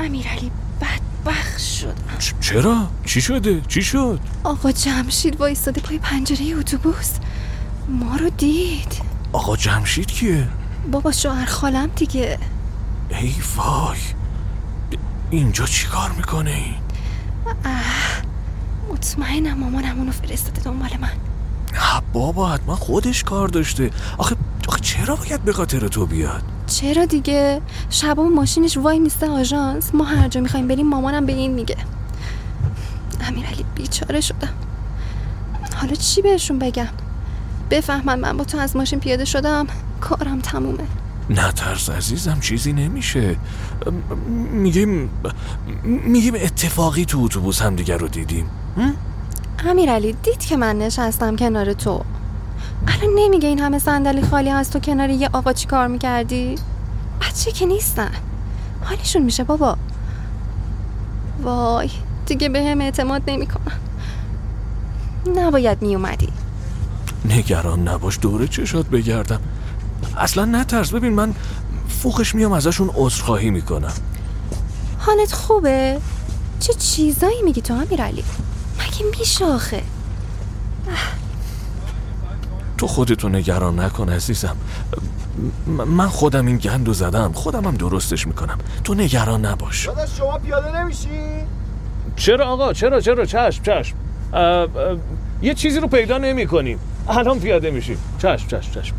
امیرعلی 0.00 0.50
بدبخت 0.80 1.58
شدم 1.58 1.92
چ- 2.18 2.40
چرا؟ 2.40 2.86
چی 3.04 3.20
شده؟ 3.20 3.60
چی 3.68 3.82
شد؟ 3.82 4.20
آقا 4.44 4.72
جمشید 4.72 5.40
وایستاده 5.40 5.80
پای 5.80 5.98
پنجره 5.98 6.46
اتوبوس. 6.58 7.10
ما 7.88 8.16
رو 8.16 8.30
دید. 8.30 9.07
آقا 9.32 9.56
جمشید 9.56 10.06
کیه؟ 10.06 10.48
بابا 10.92 11.12
شوهر 11.12 11.44
خالم 11.44 11.90
دیگه. 11.96 12.38
ای 13.08 13.34
وای. 13.56 13.98
اینجا 15.30 15.66
چی 15.66 15.86
کار 15.86 16.10
می‌کنه 16.10 16.50
این؟ 16.50 16.74
مطمئنم 18.92 19.58
مامانم 19.58 19.98
اونو 19.98 20.12
فرستاده 20.12 20.60
دنبال 20.60 20.90
من. 21.00 21.10
نه 21.72 22.02
بابا 22.12 22.48
حتما 22.48 22.76
خودش 22.76 23.24
کار 23.24 23.48
داشته. 23.48 23.90
آخه 24.18 24.36
آخه 24.68 24.80
چرا 24.80 25.16
باید 25.16 25.42
به 25.42 25.52
خاطر 25.52 25.88
تو 25.88 26.06
بیاد؟ 26.06 26.42
چرا 26.66 27.04
دیگه؟ 27.04 27.60
شبا 27.90 28.22
ماشینش 28.22 28.76
وای 28.76 28.98
میسته 28.98 29.30
آژانس. 29.30 29.94
ما 29.94 30.04
هر 30.04 30.28
جا 30.28 30.40
می‌خوایم 30.40 30.68
بریم 30.68 30.88
مامانم 30.88 31.26
به 31.26 31.32
این 31.32 31.54
میگه. 31.54 31.76
امیرعلی 33.20 33.64
بیچاره 33.74 34.20
شدم 34.20 34.54
حالا 35.76 35.94
چی 35.94 36.22
بهشون 36.22 36.58
بگم؟ 36.58 36.88
بفهمن 37.70 38.20
من 38.20 38.36
با 38.36 38.44
تو 38.44 38.58
از 38.58 38.76
ماشین 38.76 39.00
پیاده 39.00 39.24
شدم. 39.24 39.66
کارم 40.00 40.40
تمومه. 40.40 40.84
نه 41.30 41.52
ترس 41.52 41.90
عزیزم 41.90 42.40
چیزی 42.40 42.72
نمیشه. 42.72 43.36
میگیم 44.52 45.10
میگیم 45.84 46.34
اتفاقی 46.34 47.04
تو 47.04 47.20
اتوبوس 47.24 47.62
هم 47.62 47.76
دیگر 47.76 47.98
رو 47.98 48.08
دیدیم. 48.08 48.50
امیرعلی 49.66 50.12
دید 50.12 50.38
که 50.38 50.56
من 50.56 50.78
نشستم 50.78 51.36
کنار 51.36 51.72
تو. 51.72 52.04
الان 52.88 53.14
نمیگه 53.16 53.48
این 53.48 53.58
همه 53.58 53.78
صندلی 53.78 54.22
خالی 54.22 54.50
هست 54.50 54.72
تو 54.72 54.78
کنار 54.78 55.10
یه 55.10 55.28
آقا 55.32 55.52
چی 55.52 55.66
کار 55.66 55.86
می‌کردی؟ 55.86 56.54
بچه 57.20 57.52
که 57.52 57.66
نیستن. 57.66 58.10
حالشون 58.84 59.22
میشه 59.22 59.44
بابا. 59.44 59.76
وای 61.42 61.90
دیگه 62.26 62.48
به 62.48 62.64
هم 62.64 62.80
اعتماد 62.80 63.22
نمی‌کنم. 63.26 63.80
نباید 65.36 65.82
میومدی 65.82 66.28
نگران 67.28 67.88
نباش 67.88 68.18
دوره 68.22 68.48
چشات 68.48 68.86
بگردم. 68.86 69.40
اصلا 70.18 70.44
نترس. 70.44 70.90
ببین 70.90 71.12
من 71.12 71.34
فوقش 71.88 72.34
میام 72.34 72.52
ازشون 72.52 72.90
عذرخواهی 72.94 73.50
می‌کنم. 73.50 73.92
حالت 74.98 75.32
خوبه؟ 75.32 75.98
چه 76.60 76.72
چیزایی 76.74 77.42
میگی 77.42 77.60
تو 77.60 77.74
امیرعلی؟ 77.74 78.24
مگه 78.78 79.18
میشه 79.18 79.44
آخه؟ 79.44 79.82
تو 82.78 82.86
خودتو 82.86 83.28
نگران 83.28 83.80
نکن 83.80 84.08
عزیزم. 84.08 84.56
من 85.66 86.08
خودم 86.08 86.46
این 86.46 86.56
گندو 86.56 86.92
زدم. 86.92 87.32
خودم 87.32 87.64
هم 87.64 87.74
درستش 87.74 88.26
می‌کنم. 88.26 88.58
تو 88.84 88.94
نگران 88.94 89.46
نباش. 89.46 89.86
داداش 89.86 90.18
شما 90.18 90.38
پیاده 90.38 90.80
نمیشی؟ 90.80 91.08
چرا 92.16 92.46
آقا؟ 92.46 92.72
چرا 92.72 93.00
چرا؟ 93.00 93.24
چشم 93.24 93.62
چشم. 93.62 93.96
اه، 94.32 94.40
اه، 94.40 94.68
یه 95.42 95.54
چیزی 95.54 95.80
رو 95.80 95.88
پیدا 95.88 96.18
نمی 96.18 96.46
کنیم 96.46 96.78
الان 97.08 97.40
پیاده 97.40 97.70
میشیم. 97.70 97.98
چشم 98.18 98.46
چشم 98.46 98.72
چشم. 98.72 98.94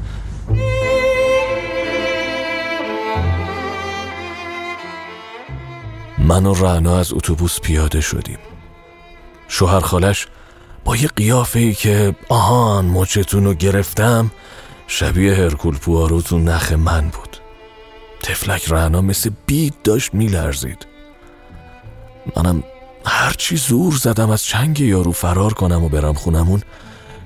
من 6.17 6.45
و 6.45 6.53
رعنا 6.53 6.99
از 6.99 7.13
اتوبوس 7.13 7.59
پیاده 7.59 8.01
شدیم. 8.01 8.37
شوهر 9.47 9.79
خالش 9.79 10.27
با 10.85 10.95
یه 10.95 11.07
قیافه 11.07 11.59
ای 11.59 11.73
که 11.73 12.15
آهان 12.29 12.85
مچتون 12.85 13.45
رو 13.45 13.53
گرفتم 13.53 14.31
شبیه 14.87 15.33
هرکول 15.33 15.77
پوارو 15.77 16.21
تو 16.21 16.39
نخ 16.39 16.71
من 16.71 17.01
بود. 17.01 17.37
تفلک 18.23 18.71
رعنا 18.71 19.01
مثل 19.01 19.31
بید 19.45 19.73
داشت 19.83 20.13
میلرزید. 20.13 20.87
منم 22.35 22.63
هرچی 23.05 23.57
زور 23.57 23.93
زدم 23.93 24.29
از 24.29 24.43
چنگ 24.43 24.79
یارو 24.79 25.11
فرار 25.11 25.53
کنم 25.53 25.83
و 25.83 25.89
برم 25.89 26.13
خونمون 26.13 26.61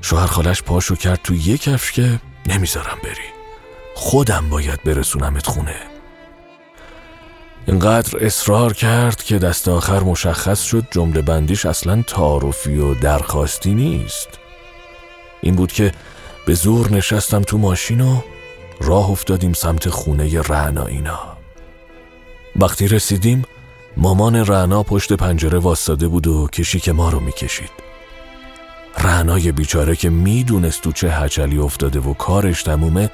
شوهر 0.06 0.28
خالش 0.28 0.64
پاشو 0.64 0.96
کرد 0.96 1.20
تو 1.24 1.36
یه 1.36 1.58
کفش 1.58 1.92
که 1.92 2.20
نمی‌ذارم 2.46 2.98
بری. 3.04 3.34
خودم 3.96 4.50
باید 4.50 4.84
برسونمت 4.84 5.48
خونه. 5.48 5.76
اینقدر 7.68 8.26
اصرار 8.26 8.74
کرد 8.74 9.24
که 9.24 9.40
دست 9.40 9.68
آخر 9.68 10.00
مشخص 10.00 10.62
شد 10.62 10.88
جمله 10.92 11.22
بندیش 11.22 11.66
اصلا 11.66 12.02
تعارفی 12.02 12.78
و 12.78 12.94
درخواستی 12.94 13.74
نیست. 13.74 14.28
این 15.42 15.56
بود 15.56 15.72
که 15.72 15.92
به 16.46 16.54
زور 16.54 16.92
نشستم 16.92 17.42
تو 17.42 17.58
ماشین 17.58 18.02
و 18.02 18.22
راه 18.82 19.10
افتادیم 19.10 19.54
سمت 19.54 19.90
خونه 19.90 20.42
رعنا 20.42 20.86
اینا. 20.86 21.38
وقتی 22.56 22.88
رسیدیم 22.88 23.46
مامان 23.98 24.36
رعنا 24.36 24.84
پشت 24.84 25.14
پنجره 25.14 25.60
واستاده 25.60 26.08
بود 26.08 26.28
و 26.28 26.48
کشیک 26.48 26.90
ما 26.90 27.10
رو 27.10 27.20
می‌کشید. 27.20 27.93
رعنای 29.04 29.52
بیچاره 29.52 29.96
که 29.96 30.10
می‌دونست 30.10 30.82
تو 30.82 30.92
چه 30.92 31.12
هچلی 31.12 31.58
افتاده 31.58 32.00
و 32.00 32.14
کارش 32.14 32.64
تمومه 32.64 33.10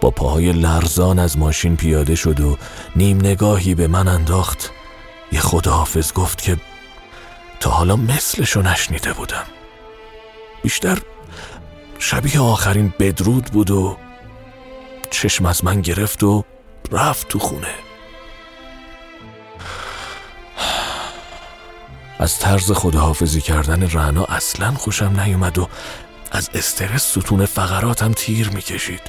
با 0.00 0.10
پاهای 0.10 0.52
لرزان 0.52 1.18
از 1.18 1.38
ماشین 1.38 1.76
پیاده 1.76 2.14
شد 2.14 2.40
و 2.40 2.56
نیم 2.96 3.18
نگاهی 3.18 3.74
به 3.74 3.86
من 3.86 4.08
انداخت. 4.08 4.70
یه 5.32 5.40
خداحافظ 5.40 6.12
گفت 6.12 6.42
که 6.42 6.56
تا 7.60 7.70
حالا 7.70 7.96
مثلشو 7.96 8.62
نشنیده 8.62 9.12
بودم. 9.12 9.44
بیشتر 10.62 10.98
شبیه 11.98 12.40
آخرین 12.40 12.94
بدرود 12.98 13.44
بود 13.44 13.70
و 13.70 13.96
چشم 15.10 15.46
از 15.46 15.64
من 15.64 15.80
گرفت 15.80 16.22
و 16.22 16.44
رفت 16.92 17.28
تو 17.28 17.38
خونه. 17.38 17.83
از 22.18 22.38
طرز 22.38 22.72
خداحافظی 22.72 23.40
کردن 23.40 23.90
رعنا 23.90 24.24
اصلا 24.24 24.74
خوشم 24.74 25.20
نیومد 25.20 25.58
و 25.58 25.68
از 26.32 26.50
استرس 26.54 27.02
ستون 27.02 27.46
فقراتم 27.46 28.12
تیر 28.12 28.48
می‌کشید. 28.48 29.00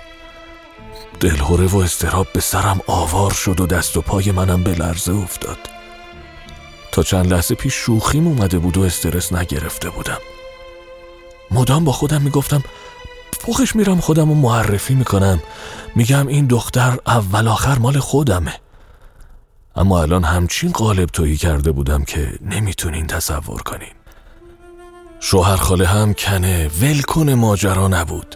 دلهوره 1.19 1.65
و 1.65 1.77
استراب 1.77 2.27
به 2.33 2.41
سرم 2.41 2.81
آوار 2.87 3.31
شد 3.31 3.59
و 3.59 3.67
دست 3.67 3.97
و 3.97 4.01
پای 4.01 4.31
منم 4.31 4.63
به 4.63 4.75
لرزه 4.75 5.13
افتاد. 5.13 5.57
تا 6.91 7.03
چند 7.03 7.33
لحظه 7.33 7.55
پیش 7.55 7.73
شوخیم 7.73 8.27
اومده 8.27 8.59
بود 8.59 8.77
و 8.77 8.81
استرس 8.81 9.33
نگرفته 9.33 9.89
بودم. 9.89 10.17
مدام 11.51 11.83
با 11.83 11.91
خودم 11.91 12.21
می‌گفتم 12.21 12.63
فوقش 13.39 13.75
میرم 13.75 13.99
خودم 13.99 14.29
رو 14.29 14.35
معرفی 14.35 14.95
می‌کنم. 14.95 15.43
میگم 15.95 16.27
این 16.27 16.45
دختر 16.45 16.97
اول 17.07 17.47
آخر 17.47 17.77
مال 17.77 17.99
خودمه. 17.99 18.53
اما 19.75 20.01
الان 20.01 20.23
همچین 20.23 20.71
قالب 20.71 21.09
تویی 21.09 21.37
کرده 21.37 21.71
بودم 21.71 22.03
که 22.03 22.31
نمی‌تونین 22.41 23.07
تصور 23.07 23.61
کنین. 23.61 23.93
شوهر 25.19 25.55
خاله 25.55 25.87
هم 25.87 26.13
کنه 26.13 26.69
ولکن 26.81 27.29
ماجرا 27.29 27.87
نبود. 27.87 28.35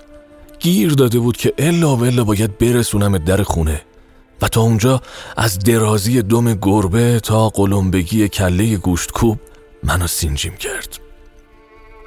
گیر 0.60 0.92
داده 0.92 1.20
بود 1.20 1.38
که 1.38 1.54
الا 1.58 1.96
ولا 1.96 2.24
باید 2.24 2.58
برسونم 2.58 3.18
در 3.18 3.44
خونه 3.44 3.82
و 4.42 4.48
تا 4.48 4.62
اونجا 4.62 5.02
از 5.38 5.60
درازی 5.60 6.22
دم 6.22 6.54
گربه 6.54 7.20
تا 7.20 7.50
قلمبگی 7.50 8.28
کله 8.28 8.78
گوشت 8.78 9.12
کوب 9.12 9.40
منو 9.84 10.08
سینجیم 10.08 10.56
کرد. 10.56 11.00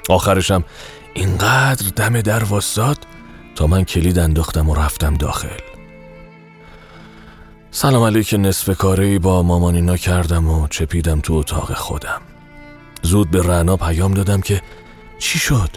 آخرشم 0.09 0.63
اینقدر 1.13 1.85
دم 1.95 2.21
در 2.21 2.43
واساد 2.43 2.97
تا 3.55 3.67
من 3.67 3.83
کلید 3.83 4.19
انداختم 4.19 4.69
و 4.69 4.75
رفتم 4.75 5.13
داخل. 5.13 5.72
سلام 7.75 8.03
علیک 8.03 8.35
نصف 8.39 8.77
کاری 8.77 9.19
با 9.19 9.43
مامانینا 9.43 9.97
کردم 9.97 10.49
و 10.49 10.67
چپیدم 10.67 11.19
تو 11.19 11.33
اتاق 11.33 11.73
خودم. 11.73 12.21
زود 13.01 13.31
به 13.31 13.41
رعنا 13.41 13.77
پیام 13.77 14.13
دادم 14.13 14.41
که 14.41 14.61
چی 15.19 15.39
شد؟ 15.39 15.69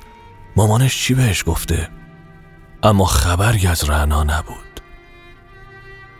مامانش 0.56 1.02
چی 1.02 1.14
بهش 1.14 1.44
گفته؟ 1.46 1.88
اما 2.82 3.04
خبری 3.04 3.66
از 3.66 3.90
رعنا 3.90 4.24
نبود. 4.24 4.80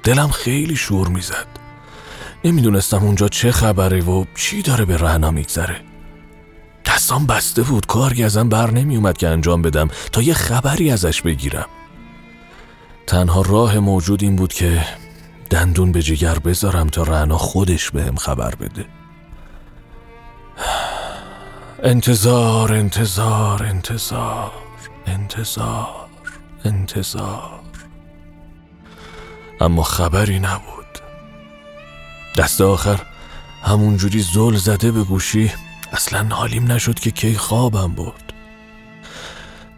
دلم 0.03 0.29
خیلی 0.29 0.77
شور 0.77 1.09
می‌زد. 1.09 1.47
نمی‌دونستم 2.45 3.05
اونجا 3.05 3.29
چه 3.29 3.53
خبره 3.53 4.01
و 4.01 4.25
چی 4.35 4.63
داره 4.63 4.85
به 4.85 4.97
رعنا 4.97 5.31
میگذره. 5.31 5.81
دستام 6.87 7.27
بسته 7.27 7.63
بود 7.63 7.87
کاری 7.87 8.25
ازم 8.25 8.49
بر 8.49 8.71
نمیومد 8.71 9.17
که 9.17 9.29
انجام 9.29 9.63
بدم 9.63 9.89
تا 10.13 10.23
یه 10.23 10.35
خبری 10.35 10.91
ازش 10.91 11.23
بگیرم. 11.23 11.69
تنها 13.07 13.43
راه 13.43 13.79
موجود 13.79 14.23
این 14.23 14.37
بود 14.37 14.53
که 14.53 14.87
دندون 15.51 15.93
به 15.93 16.03
جگر 16.03 16.39
بذارم 16.39 16.87
تا 16.87 17.03
رعنا 17.03 17.39
خودش 17.39 17.91
بهم 17.91 18.17
خبر 18.17 18.55
بده. 18.55 18.87
انتظار 21.83 22.73
انتظار 22.73 23.63
انتظار 23.63 24.53
انتظار 25.07 26.09
انتظار. 26.65 27.61
اما 29.61 29.83
خبری 29.83 30.39
نبود. 30.39 30.87
دست 32.37 32.61
آخر 32.61 33.01
همونجوری 33.63 34.23
زل 34.23 34.57
زده 34.57 34.93
به 34.93 35.05
گوشی 35.05 35.53
اصلا 35.93 36.27
حالیم 36.31 36.73
نشد 36.73 36.99
که 36.99 37.11
کی 37.11 37.35
خوابم 37.35 37.93
برد. 37.93 38.26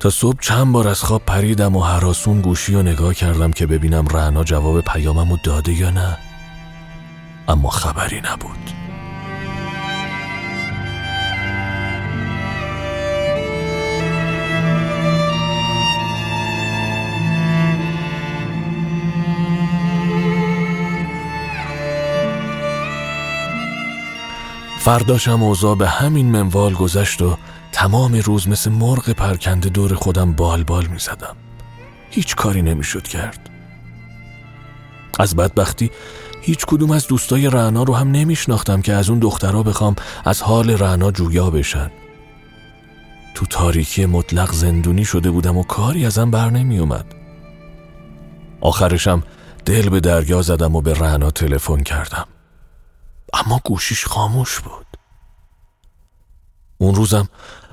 تا 0.00 0.10
صبح 0.10 0.40
چند 0.40 0.72
بار 0.72 0.88
از 0.88 1.02
خواب 1.02 1.22
پریدم 1.26 1.76
و 1.76 1.82
حراسون 1.82 2.40
گوشی 2.40 2.74
و 2.74 2.82
نگاه 2.82 3.14
کردم 3.14 3.50
که 3.50 3.66
ببینم 3.66 4.08
رعنا 4.08 4.44
جواب 4.44 4.80
پیاممو 4.80 5.36
داده 5.44 5.72
یا 5.72 5.90
نه. 5.90 6.18
اما 7.48 7.70
خبری 7.70 8.20
نبود. 8.20 8.58
فرداشم 24.78 25.42
اوضاع 25.42 25.76
به 25.76 25.88
همین 25.88 26.30
منوال 26.30 26.74
گذشت 26.74 27.22
و 27.22 27.36
تمام 27.78 28.14
روز 28.14 28.48
مثل 28.48 28.70
مرغ 28.70 29.10
پرکنده 29.10 29.68
دور 29.68 29.94
خودم 29.94 30.32
بال 30.32 30.64
بال 30.64 30.86
می 30.86 30.98
زدم. 30.98 31.36
هیچ 32.10 32.36
کاری 32.36 32.62
نمی‌شد 32.62 33.02
کرد. 33.02 33.50
از 35.18 35.36
بدبختی 35.36 35.90
هیچ 36.42 36.66
کدوم 36.66 36.90
از 36.90 37.06
دوستای 37.06 37.50
رعنا 37.50 37.82
رو 37.82 37.94
هم 37.94 38.10
نمیشناختم 38.10 38.82
که 38.82 38.92
از 38.92 39.10
اون 39.10 39.18
دخترها 39.18 39.62
بخوام 39.62 39.96
از 40.24 40.42
حال 40.42 40.70
رعنا 40.70 41.10
جویا 41.10 41.50
بشن. 41.50 41.90
تو 43.34 43.46
تاریکی 43.46 44.06
مطلق 44.06 44.52
زندونی 44.52 45.04
شده 45.04 45.30
بودم 45.30 45.56
و 45.56 45.62
کاری 45.62 46.06
ازم 46.06 46.30
بر 46.30 46.50
نمی 46.50 46.78
اومد. 46.78 47.14
آخرشم 48.60 49.22
دل 49.64 49.88
به 49.88 50.00
دریا 50.00 50.42
زدم 50.42 50.76
و 50.76 50.80
به 50.80 50.94
رعنا 50.94 51.30
تلفن 51.30 51.82
کردم. 51.82 52.26
اما 53.32 53.60
گوشیش 53.64 54.06
خاموش 54.06 54.60
بود 54.60 54.86
اون 56.78 56.94
روزم 56.94 57.28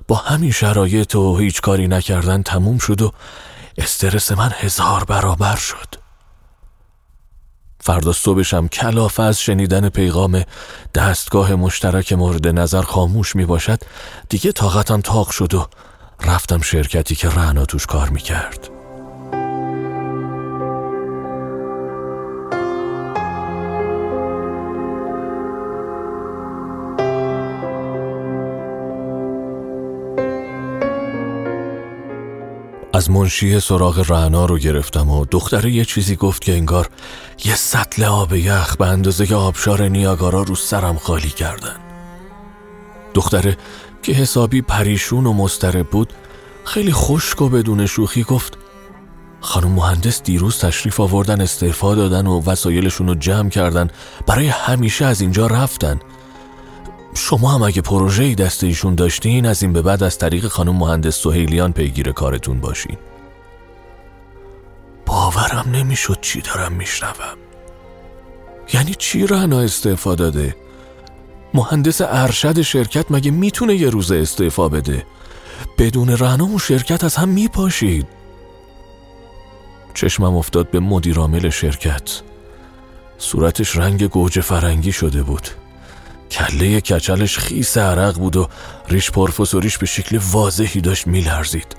با 0.07 0.15
همین 0.15 0.51
شرایط 0.51 1.15
و 1.15 1.37
هیچ 1.37 1.61
کاری 1.61 1.87
نکردن 1.87 2.41
تموم 2.41 2.77
شد 2.77 3.01
و 3.01 3.11
استرس 3.77 4.31
من 4.31 4.51
هزار 4.53 5.03
برابر 5.03 5.55
شد 5.55 5.95
فردا 7.79 8.13
صبحشم 8.13 8.67
کلافه 8.67 9.23
از 9.23 9.41
شنیدن 9.41 9.89
پیغام 9.89 10.43
دستگاه 10.95 11.55
مشترک 11.55 12.13
مورد 12.13 12.47
نظر 12.47 12.81
خاموش 12.81 13.35
می 13.35 13.45
باشد 13.45 13.79
دیگه 14.29 14.51
طاقتم 14.51 15.01
تاق 15.01 15.31
شد 15.31 15.53
و 15.53 15.67
رفتم 16.21 16.61
شرکتی 16.61 17.15
که 17.15 17.29
رعنا 17.29 17.65
توش 17.65 17.85
کار 17.85 18.09
می 18.09 18.21
کرد. 18.21 18.74
از 33.05 33.11
منشی 33.11 33.59
سراغ 33.59 34.11
رعنا 34.11 34.45
رو 34.45 34.57
گرفتم 34.57 35.09
و 35.09 35.25
دختره 35.31 35.71
یه 35.71 35.85
چیزی 35.85 36.15
گفت 36.15 36.41
که 36.41 36.51
انگار 36.51 36.89
یه 37.45 37.55
سطل 37.55 38.03
آب 38.03 38.33
یخ 38.33 38.77
به 38.77 38.87
اندازه 38.87 39.35
آبشار 39.35 39.87
نیاگارا 39.87 40.41
رو 40.41 40.55
سرم 40.55 40.97
خالی 40.97 41.29
کردن. 41.29 41.75
دختره 43.13 43.57
که 44.03 44.13
حسابی 44.13 44.61
پریشون 44.61 45.25
و 45.25 45.33
مسترب 45.33 45.87
بود 45.87 46.13
خیلی 46.63 46.93
خشک 46.93 47.41
و 47.41 47.49
بدون 47.49 47.85
شوخی 47.85 48.23
گفت 48.23 48.57
خانم 49.41 49.71
مهندس 49.71 50.23
دیروز 50.23 50.59
تشریف 50.59 50.99
آوردن 50.99 51.41
استعفا 51.41 51.95
دادن 51.95 52.27
و 52.27 52.41
وسایلشون 52.41 53.07
رو 53.07 53.15
جمع 53.15 53.49
کردن 53.49 53.89
برای 54.27 54.47
همیشه 54.47 55.05
از 55.05 55.21
اینجا 55.21 55.47
رفتن. 55.47 55.99
شما 57.17 57.51
هم 57.51 57.61
اگه 57.61 57.81
پروژه‌ای 57.81 58.35
دست 58.35 58.63
ایشون 58.63 58.95
داشتین 58.95 59.45
از 59.45 59.63
این 59.63 59.73
به 59.73 59.81
بعد 59.81 60.03
از 60.03 60.17
طریق 60.17 60.47
خانم 60.47 60.75
مهندس 60.75 61.23
سهیلیان 61.23 61.73
پیگیر 61.73 62.11
کارتون 62.11 62.61
باشین. 62.61 62.97
باورم 65.05 65.69
نمی‌شد 65.71 66.17
چی 66.21 66.41
دارم 66.41 66.71
میشنوم. 66.71 67.37
یعنی 68.73 68.95
چی 68.97 69.27
رهنا 69.27 69.59
استعفا 69.59 70.15
داده؟ 70.15 70.55
مهندس 71.53 72.01
ارشد 72.01 72.61
شرکت 72.61 73.05
مگه 73.09 73.31
می‌تونه 73.31 73.75
یه 73.75 73.89
روز 73.89 74.11
استعفا 74.11 74.69
بده؟ 74.69 75.05
بدون 75.77 76.09
رهنا 76.09 76.43
اون 76.43 76.57
شرکت 76.57 77.03
از 77.03 77.15
هم 77.15 77.29
میپاشید. 77.29 78.07
چشمم 79.93 80.35
افتاد 80.35 80.71
به 80.71 80.79
مدیرامل 80.79 81.49
شرکت. 81.49 82.21
صورتش 83.17 83.77
رنگ 83.77 84.03
گوجه 84.03 84.41
فرنگی 84.41 84.91
شده 84.91 85.23
بود. 85.23 85.47
کله 86.35 86.81
کچلش 86.81 87.37
خیس 87.37 87.77
عرق 87.77 88.17
بود 88.17 88.35
و 88.35 88.47
ریش 88.89 89.11
پرفسوریش 89.11 89.77
به 89.77 89.85
شکل 89.85 90.19
واضحی 90.31 90.81
داشت 90.81 91.07
میلرزید. 91.07 91.75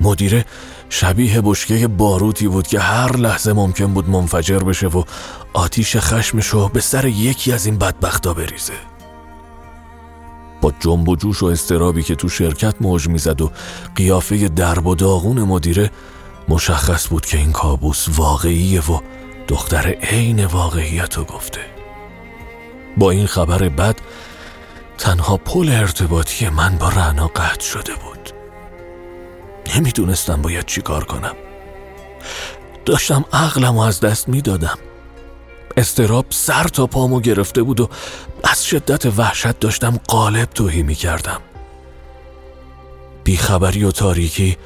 مدیره 0.00 0.44
شبیه 0.88 1.40
بشکه 1.40 1.88
باروتی 1.88 2.48
بود 2.48 2.66
که 2.66 2.80
هر 2.80 3.16
لحظه 3.16 3.52
ممکن 3.52 3.86
بود 3.86 4.08
منفجر 4.08 4.58
بشه 4.58 4.86
و 4.86 5.04
آتیش 5.52 5.96
خشمشو 5.96 6.68
به 6.68 6.80
سر 6.80 7.06
یکی 7.06 7.52
از 7.52 7.66
این 7.66 7.78
بدبختا 7.78 8.34
بریزه. 8.34 8.72
با 10.60 10.72
جنب 10.80 11.08
و 11.08 11.16
جوش 11.16 11.42
و 11.42 11.46
استرابی 11.46 12.02
که 12.02 12.14
تو 12.14 12.28
شرکت 12.28 12.74
موج 12.80 13.08
می‌زد 13.08 13.40
و 13.40 13.50
قیافه 13.96 14.48
درب 14.48 14.86
و 14.86 14.94
داغون 14.94 15.42
مدیره 15.42 15.90
مشخص 16.48 17.08
بود 17.08 17.26
که 17.26 17.38
این 17.38 17.52
کابوس 17.52 18.06
واقعیه 18.16 18.80
و 18.80 19.00
دختر 19.48 19.88
عین 19.88 20.44
واقعیت 20.44 21.14
رو 21.16 21.24
گفته. 21.24 21.77
با 22.98 23.10
این 23.10 23.26
خبر 23.26 23.68
بد 23.68 23.96
تنها 24.98 25.36
پل 25.36 25.68
ارتباطی 25.68 26.48
من 26.48 26.78
با 26.78 26.88
رعنا 26.88 27.26
قطع 27.26 27.64
شده 27.64 27.92
بود. 27.94 28.30
نمی‌دونستم 29.76 30.42
باید 30.42 30.66
چیکار 30.66 31.04
کنم. 31.04 31.34
داشتم 32.84 33.24
عقلم 33.32 33.76
و 33.76 33.80
از 33.80 34.00
دست 34.00 34.28
می‌دادم. 34.28 34.78
استراب 35.76 36.26
سر 36.30 36.64
تا 36.64 36.86
پامو 36.86 37.20
گرفته 37.20 37.62
بود 37.62 37.80
و 37.80 37.88
از 38.44 38.66
شدت 38.66 39.06
وحشت 39.06 39.60
داشتم 39.60 40.00
قالب 40.08 40.48
توهی 40.50 40.82
می‌کردم. 40.82 41.40
بیخبری 43.24 43.84
و 43.84 43.90
تاریکی 43.90 44.56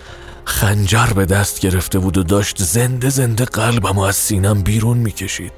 خنجر 0.45 1.07
به 1.07 1.27
دست 1.27 1.61
گرفته 1.61 1.99
بود 1.99 2.19
و 2.19 2.23
داشت 2.23 2.63
زنده 2.63 3.11
زنده 3.11 3.45
قلبم 3.45 3.99
و 3.99 4.01
از 4.01 4.17
سینم 4.17 4.63
بیرون 4.63 4.99
می‌کشید. 4.99 5.53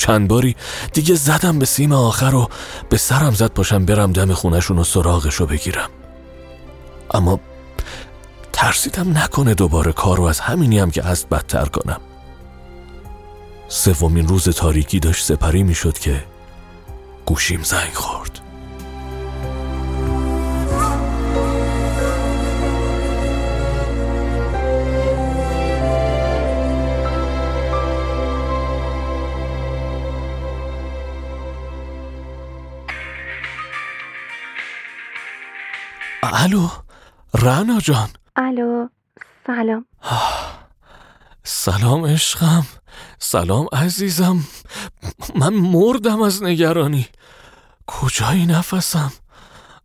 چند 0.00 0.28
باری 0.28 0.56
دیگه 0.92 1.14
زدم 1.14 1.58
به 1.58 1.66
سیم 1.66 1.92
آخر 1.92 2.34
و 2.34 2.48
به 2.88 2.96
سرم 2.96 3.34
زد 3.34 3.50
پاشم 3.52 3.84
برم 3.84 4.12
دم 4.12 4.34
خونشون 4.34 4.78
و 4.78 4.84
سراغشو 4.84 5.46
بگیرم. 5.46 5.90
اما 7.14 7.40
ترسیدم 8.52 9.18
نکنه 9.18 9.54
دوباره 9.54 9.92
کار 9.92 10.16
رو 10.16 10.24
از 10.24 10.40
همینی 10.40 10.78
هم 10.78 10.90
که 10.90 11.02
هست 11.02 11.28
بدتر 11.28 11.64
کنم. 11.64 12.00
سومین 13.68 14.28
روز 14.28 14.48
تاریکی 14.48 15.00
داشت 15.00 15.24
سپری 15.24 15.62
می‌شد 15.62 15.98
که 15.98 16.24
گوشیم 17.26 17.62
زنگ 17.62 17.94
خورد. 17.94 18.39
الو 36.42 36.68
رانا 37.34 37.80
جان. 37.80 38.08
الو 38.36 38.88
سلام. 39.46 39.84
سلام 41.44 42.06
عشقم 42.06 42.66
سلام 43.18 43.66
عزیزم. 43.72 44.38
من 45.36 45.54
مردم 45.54 46.22
از 46.22 46.42
نگرانی. 46.42 47.06
کجایی 47.86 48.46
نفسم؟ 48.46 49.12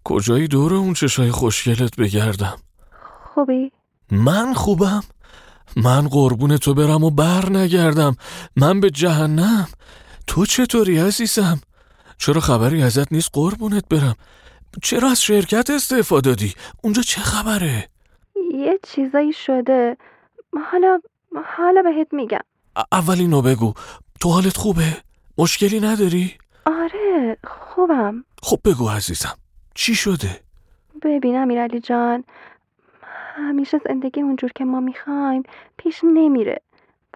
کجایی 0.03 0.47
دور 0.47 0.73
اون 0.73 0.93
چشای 0.93 1.31
خوشگلت 1.31 1.95
بگردم؟ 1.95 2.57
خوبی؟ 3.33 3.71
من 4.11 4.53
خوبم. 4.53 5.03
من 5.75 6.07
قربون 6.07 6.57
تو 6.57 6.73
برم 6.73 7.03
و 7.03 7.09
بر 7.09 7.49
نگردم. 7.49 8.15
من 8.55 8.79
به 8.79 8.89
جهنم. 8.89 9.67
تو 10.27 10.45
چطوری 10.45 10.99
عزیزم؟ 10.99 11.61
چرا 12.17 12.41
خبری 12.41 12.83
ازت 12.83 13.11
نیست؟ 13.11 13.29
قربونت 13.33 13.87
برم. 13.89 14.15
چرا 14.83 15.09
از 15.09 15.21
شرکت 15.21 15.69
استعفا 15.69 16.21
دادی؟ 16.21 16.53
اونجا 16.83 17.01
چه 17.01 17.21
خبره؟ 17.21 17.89
یه 18.53 18.79
چیزایی 18.83 19.33
شده. 19.33 19.97
حالا 20.71 20.99
حالا 21.57 21.81
بهت 21.81 22.13
میگم. 22.13 22.39
اولی 22.91 23.27
نو 23.27 23.41
بگو. 23.41 23.73
تو 24.21 24.29
حالت 24.29 24.57
خوبه؟ 24.57 24.97
مشکلی 25.37 25.79
نداری؟ 25.79 26.37
آره 26.65 27.37
خوبم. 27.43 28.25
خب 28.41 28.59
بگو 28.65 28.89
عزیزم. 28.89 29.37
چی 29.75 29.95
شده؟ 29.95 30.41
ببین 31.01 31.35
امیرعلی 31.37 31.79
جان 31.79 32.23
همیشه 33.35 33.81
زندگی 33.87 34.21
اونجور 34.21 34.51
که 34.55 34.65
ما 34.65 34.79
می‌خوایم 34.79 35.43
پیش 35.77 36.01
نمیره. 36.03 36.61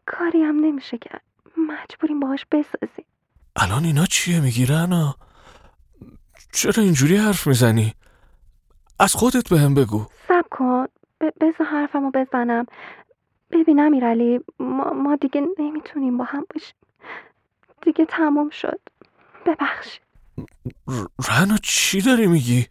کاری 0.05 0.41
هم 0.41 0.59
نمیشه 0.59 0.97
کرد. 0.97 1.21
مجبوریم 1.57 2.19
باهاش 2.19 2.45
بسازیم. 2.51 3.05
الان 3.55 3.85
اینا 3.85 4.05
چیه؟ 4.05 4.39
میگی 4.39 4.65
رنا؟ 4.65 5.15
چرا 6.53 6.83
اینجوری 6.83 7.15
حرف 7.17 7.47
می‌زنی؟ 7.47 7.93
از 8.99 9.13
خودت 9.13 9.49
به 9.49 9.59
هم 9.59 9.73
بگو. 9.73 10.05
سب 10.27 10.45
کن. 10.51 10.85
ب- 11.21 11.33
بذار 11.41 11.67
حرفمو 11.67 12.11
بزنم. 12.11 12.65
ببین 13.51 13.79
امیرعلی 13.79 14.39
ما, 14.59 14.93
ما 14.93 15.15
دیگه 15.15 15.41
نمی‌تونیم 15.59 16.17
با 16.17 16.23
هم 16.23 16.45
باشیم. 16.53 16.75
دیگه 17.81 18.05
تموم 18.05 18.49
شد. 18.49 18.79
ببخشید 19.45 20.01
ر- 20.87 21.31
رنا 21.31 21.57
چی 21.63 22.01
داری 22.01 22.27
میگی؟ 22.27 22.67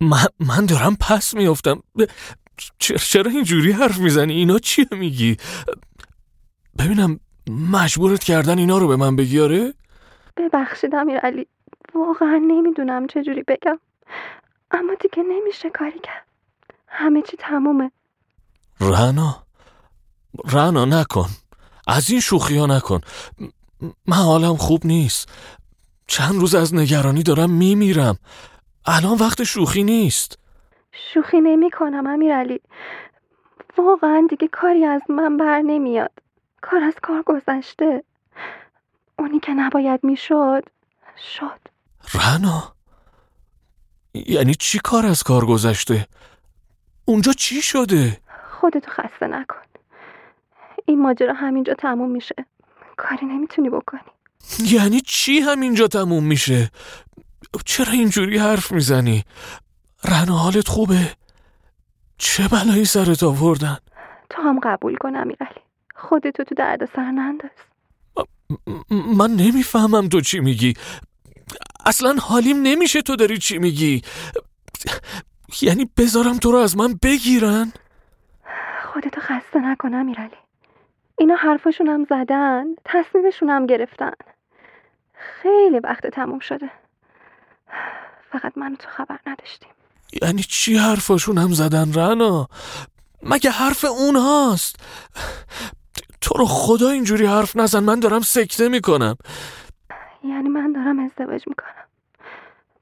من, 0.00 0.26
من 0.40 0.66
دارم 0.66 0.96
پس 1.00 1.34
میافتم. 1.34 1.82
چرا, 2.78 2.96
چرا 2.98 3.30
اینجوری 3.30 3.72
حرف 3.72 3.98
می‌زنی؟ 3.98 4.32
اینا 4.32 4.58
چیه 4.58 4.86
میگی؟ 4.92 5.36
ببینم 6.78 7.20
مجبورت 7.70 8.24
کردن 8.24 8.58
اینا 8.58 8.78
رو 8.78 8.88
به 8.88 8.96
من 8.96 9.16
بگی 9.16 9.40
آره؟ 9.40 9.74
ببخشید 10.40 10.94
امیرعلی 10.94 11.46
واقعا 11.94 12.36
نمی‌دونم 12.46 13.06
چجوری 13.06 13.42
بگم. 13.42 13.78
اما 14.70 14.94
دیگه 14.94 15.22
نمیشه 15.22 15.70
کاری 15.70 15.98
کرد. 15.98 16.26
همه 16.86 17.22
چی 17.22 17.36
تمومه. 17.36 17.90
رنا 18.80 19.42
رنا 20.52 20.84
نکن. 20.84 21.28
از 21.86 22.10
این 22.10 22.20
شوخی 22.20 22.58
ها 22.58 22.66
نکن. 22.66 23.00
من 24.06 24.16
حالم 24.16 24.56
خوب 24.56 24.86
نیست. 24.86 25.28
چند 26.06 26.34
روز 26.34 26.54
از 26.54 26.74
نگرانی 26.74 27.22
دارم 27.22 27.50
میمیرم. 27.50 28.18
الان 28.86 29.18
وقت 29.18 29.44
شوخی 29.44 29.84
نیست. 29.84 30.38
شوخی 30.92 31.40
نمی 31.40 31.70
کنم 31.70 32.06
امیرعلی 32.06 32.60
واقعا 33.78 34.26
دیگه 34.30 34.48
کاری 34.48 34.84
از 34.84 35.02
من 35.08 35.36
بر 35.36 35.60
نمیاد. 35.60 36.12
کار 36.62 36.82
از 36.82 36.94
کار 37.02 37.22
گذشته. 37.22 38.04
اونی 39.20 39.40
که 39.40 39.52
نباید 39.52 40.04
می‌شد 40.04 40.62
شد 41.36 41.60
رنا؟ 42.14 42.74
یعنی 44.14 44.54
چی 44.54 44.78
کار 44.84 45.06
از 45.06 45.22
کار 45.22 45.46
گذشته؟ 45.46 46.06
اونجا 47.04 47.32
چی 47.32 47.62
شده؟ 47.62 48.20
خودتو 48.50 48.90
خسته 48.90 49.26
نکن. 49.26 49.60
این 50.84 51.02
ماجرا 51.02 51.32
همینجا 51.32 51.74
تموم 51.74 52.10
میشه. 52.10 52.34
کاری 52.96 53.26
نمی‌تونی 53.26 53.70
بکنی. 53.70 54.00
یعنی 54.58 55.00
چی 55.00 55.40
همینجا 55.40 55.86
تموم 55.86 56.24
میشه؟ 56.24 56.70
چرا 57.64 57.92
اینجوری 57.92 58.38
حرف 58.38 58.72
می‌زنی؟ 58.72 59.24
رنا 60.04 60.36
حالت 60.36 60.68
خوبه؟ 60.68 61.14
چه 62.18 62.48
بلایی 62.48 62.84
سرت 62.84 63.22
آوردن؟ 63.22 63.78
تو 64.30 64.42
هم 64.42 64.60
قبول 64.62 64.96
کن 64.96 65.16
امیرعلی. 65.16 65.60
خودتو 65.94 66.44
تو 66.44 66.54
درد 66.54 66.84
سر 66.84 67.10
ننداز. 67.10 67.50
من 68.90 69.30
نمی‌فهمم 69.30 70.08
تو 70.08 70.20
چی 70.20 70.40
میگی. 70.40 70.74
اصلا 71.86 72.14
حالیم 72.20 72.62
نمیشه 72.62 73.02
تو 73.02 73.16
داری 73.16 73.38
چی 73.38 73.58
میگی. 73.58 74.02
یعنی 75.62 75.90
بذارم 75.96 76.38
تو 76.38 76.52
رو 76.52 76.58
از 76.58 76.76
من 76.76 76.98
بگیرن؟ 77.02 77.72
خودتو 78.92 79.20
خسته 79.20 79.58
نکن 79.58 79.94
امیرعلی. 79.94 80.36
اینا 81.18 81.34
حرفشون 81.34 81.86
هم 81.88 82.04
زدن 82.04 82.64
تصمیمشون 82.84 83.50
هم 83.50 83.66
گرفتن. 83.66 84.12
خیلی 85.42 85.78
وقت 85.78 86.06
تموم 86.06 86.38
شده. 86.38 86.70
فقط 88.32 88.58
من 88.58 88.72
و 88.72 88.76
تو 88.76 88.88
خبر 88.88 89.18
نداشتیم. 89.26 89.70
یعنی 90.22 90.42
چی 90.42 90.76
حرفاشون 90.76 91.38
هم 91.38 91.52
زدن 91.52 91.92
رنا؟ 91.92 92.48
مگه 93.22 93.50
حرف 93.50 93.84
اونهاست؟ 93.84 94.76
تو 96.20 96.34
رو 96.38 96.46
خدا 96.46 96.90
اینجوری 96.90 97.26
حرف 97.26 97.56
نزن 97.56 97.80
من 97.80 98.00
دارم 98.00 98.20
سکته 98.20 98.68
می‌کنم. 98.68 99.16
یعنی 100.24 100.48
من 100.48 100.72
دارم 100.72 100.98
ازدواج 100.98 101.42
می‌کنم. 101.46 101.86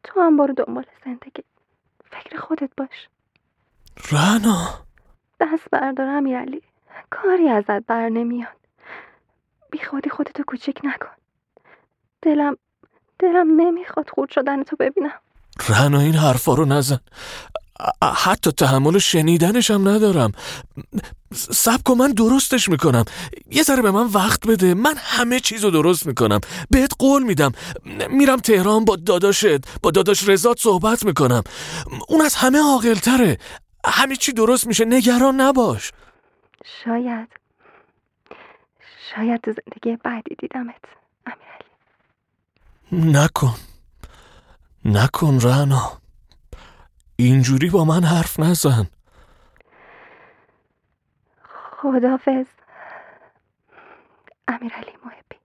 تو 0.04 0.20
هم 0.20 0.36
برو 0.36 0.54
دنبال 0.54 0.84
زندگی 1.04 1.42
فکر 2.10 2.36
خودت 2.36 2.70
باش. 2.76 3.08
رنا. 4.12 4.68
دست 5.40 5.70
بردار 5.72 6.06
امیرعلی 6.06 6.62
کاری 7.10 7.48
ازت 7.48 7.86
بر 7.86 8.08
نمیاد. 8.08 8.56
بی 9.70 9.78
خودی 9.78 10.10
خودتو 10.10 10.42
کوچیک 10.46 10.80
نکن. 10.84 11.16
دلم 12.22 12.56
دلم 13.18 13.60
نمی‌خواد 13.60 14.10
خورد 14.10 14.30
شدن 14.30 14.62
تو 14.62 14.76
ببینم. 14.76 15.20
رنا 15.68 16.00
این 16.00 16.14
حرفا 16.14 16.54
رو 16.54 16.64
نزن. 16.64 17.00
حتی 18.24 18.52
تحمل 18.52 18.98
شنیدنش 18.98 19.70
هم 19.70 19.88
ندارم. 19.88 20.32
سب 21.34 21.82
کن 21.82 21.94
من 21.94 22.12
درستش 22.12 22.68
می‌کنم. 22.68 23.04
یه 23.50 23.62
ذره 23.62 23.82
به 23.82 23.90
من 23.90 24.06
وقت 24.06 24.46
بده. 24.46 24.74
من 24.74 24.94
همه 24.96 25.40
چیز 25.40 25.64
رو 25.64 25.70
درست 25.70 26.06
می‌کنم. 26.06 26.40
بهت 26.70 26.92
قول 26.98 27.22
میدم. 27.22 27.52
میرم 28.10 28.36
تهران 28.36 28.84
با 28.84 28.96
داداشت 28.96 29.80
با 29.82 29.90
داداش 29.90 30.28
رزاد 30.28 30.58
صحبت 30.58 31.04
می‌کنم. 31.04 31.42
اون 32.08 32.20
از 32.20 32.34
همه 32.34 32.58
عاقلتره. 32.58 33.38
همه 33.84 34.16
چی 34.16 34.32
درست 34.32 34.66
میشه. 34.66 34.84
نگران 34.84 35.40
نباش. 35.40 35.92
شاید. 36.84 37.28
شاید 39.14 39.40
تو 39.40 39.52
زندگی 39.52 39.96
بعدی 40.04 40.34
دیدمت 40.38 40.74
امیرعلی. 41.26 43.18
نکن. 43.18 43.54
نکن 44.84 45.40
رنا. 45.40 45.92
اینجوری 47.16 47.70
با 47.70 47.84
من 47.84 48.04
حرف 48.04 48.40
نزن. 48.40 48.86
خدافز 51.82 52.46
امیرعلی 54.48 54.92
محبی. 55.04 55.36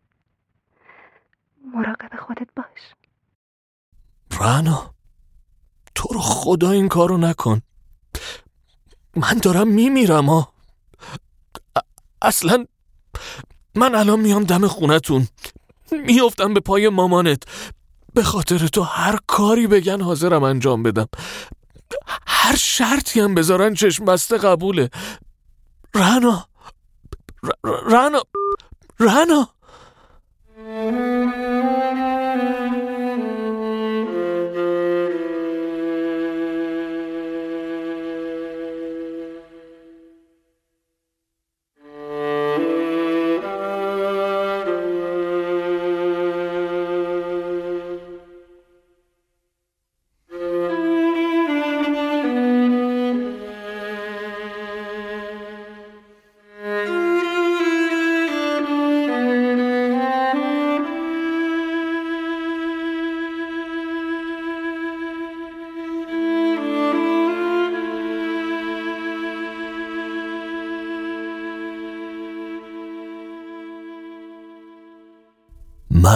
مراقب 1.74 2.20
خودت 2.20 2.48
باش. 2.56 2.94
رنا 4.40 4.94
تو 5.96 6.14
رو 6.14 6.20
خدا 6.20 6.72
این 6.72 6.90
کارو 6.90 7.18
نکن. 7.18 7.62
من 9.16 9.38
دارم 9.38 9.68
میمیرم 9.68 10.26
ها 10.26 10.54
اصلا 12.22 12.66
من 13.76 13.96
الان 13.96 14.20
میام 14.20 14.44
دم 14.44 14.68
خونتون. 14.68 15.28
میافتم 15.92 16.54
به 16.54 16.60
پای 16.60 16.90
مامانت. 16.90 17.44
به 18.14 18.24
خاطر 18.24 18.68
تو 18.68 18.82
هر 18.82 19.20
کاری 19.28 19.68
بگن 19.68 20.02
حاضرم 20.02 20.44
انجام 20.44 20.84
بدم. 20.84 21.08
هر 22.28 22.56
شرطی 22.56 23.20
هم 23.20 23.36
بذارن 23.36 23.74
چشم 23.74 24.06
بسته 24.06 24.38
قبوله. 24.38 24.90
رنا 25.96 26.46
رنا 27.66 27.66
رنا 27.66 28.24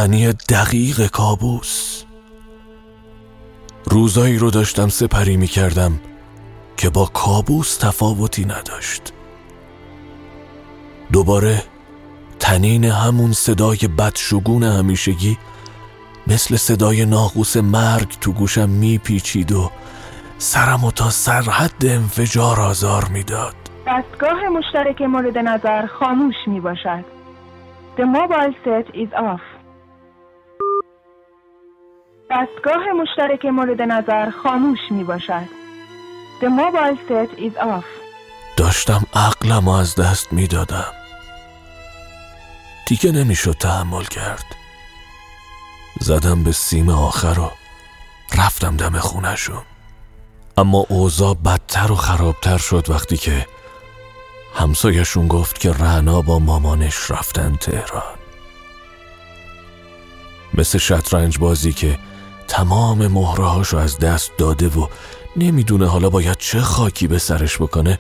معنی 0.07 0.33
دقیق 0.33 1.07
کابوس 1.07 2.03
روزایی 3.85 4.37
رو 4.37 4.51
داشتم 4.51 4.87
سپری 4.87 5.37
می 5.37 5.47
کردم 5.47 5.99
که 6.77 6.89
با 6.89 7.05
کابوس 7.05 7.77
تفاوتی 7.77 8.45
نداشت 8.45 9.13
دوباره 11.11 11.63
تنین 12.39 12.85
همون 12.85 13.33
صدای 13.33 13.77
بدشگون 13.97 14.63
همیشگی 14.63 15.37
مثل 16.27 16.55
صدای 16.55 17.05
ناقوس 17.05 17.57
مرگ 17.57 18.09
تو 18.21 18.31
گوشم 18.31 18.69
میپیچید 18.69 19.51
و 19.51 19.71
سرم 20.37 20.83
و 20.83 20.91
تا 20.91 21.09
سرحد 21.09 21.85
انفجار 21.85 22.59
آزار 22.59 23.05
می‌داد. 23.13 23.55
دستگاه 23.87 24.49
مشترک 24.49 25.01
مورد 25.01 25.37
نظر 25.37 25.85
خاموش 25.85 26.35
می 26.47 26.59
باشد. 26.59 27.05
The 27.97 28.03
mobile 28.03 28.53
set 28.63 28.95
is 28.95 29.13
off. 29.13 29.56
دستگاه 32.29 32.91
مشترک 33.01 33.45
مورد 33.45 33.81
نظر 33.81 34.29
خاموش 34.29 34.79
می 34.91 35.03
باشد. 35.03 35.47
The 36.41 36.45
mobile 36.45 36.97
set 37.09 37.39
is 37.39 37.61
off. 37.61 37.85
داشتم 38.57 39.03
عقلم 39.13 39.67
از 39.67 39.95
دست 39.95 40.33
می 40.33 40.47
دادم. 40.47 40.93
دیگه 42.87 43.11
نمی‌شد 43.11 43.55
تحمل 43.59 44.03
کرد. 44.03 44.45
زدم 45.99 46.43
به 46.43 46.51
سیم 46.51 46.89
آخر 46.89 47.39
و 47.39 47.51
رفتم 48.37 48.77
دم 48.77 48.99
خونشون. 48.99 49.63
اما 50.57 50.85
اوضاع 50.89 51.33
بدتر 51.45 51.91
و 51.91 51.95
خرابتر 51.95 52.57
شد 52.57 52.89
وقتی 52.89 53.17
که 53.17 53.47
همسایشون 54.55 55.27
گفت 55.27 55.59
که 55.59 55.73
رنا 55.73 56.21
با 56.21 56.39
مامانش 56.39 57.11
رفتن 57.11 57.55
تهران 57.55 58.17
مثل 60.53 60.77
شطرنج 60.77 61.37
بازی 61.37 61.73
که 61.73 61.99
تمام 62.47 63.07
مهرهاشو 63.07 63.77
از 63.77 63.99
دست 63.99 64.31
داده 64.37 64.67
و 64.67 64.87
نمی‌دونه 65.35 65.87
حالا 65.87 66.09
باید 66.09 66.37
چه 66.37 66.61
خاکی 66.61 67.07
به 67.07 67.17
سرش 67.17 67.57
بکنه. 67.57 67.99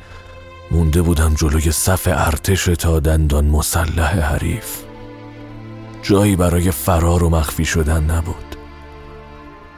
مونده 0.71 1.01
بودم 1.01 1.33
جلوی 1.33 1.71
صف 1.71 2.07
ارتش 2.11 2.65
تا 2.65 2.99
دندان 2.99 3.45
مسلح 3.45 4.19
حریف. 4.19 4.83
جایی 6.01 6.35
برای 6.35 6.71
فرار 6.71 7.23
و 7.23 7.29
مخفی 7.29 7.65
شدن 7.65 8.03
نبود. 8.03 8.55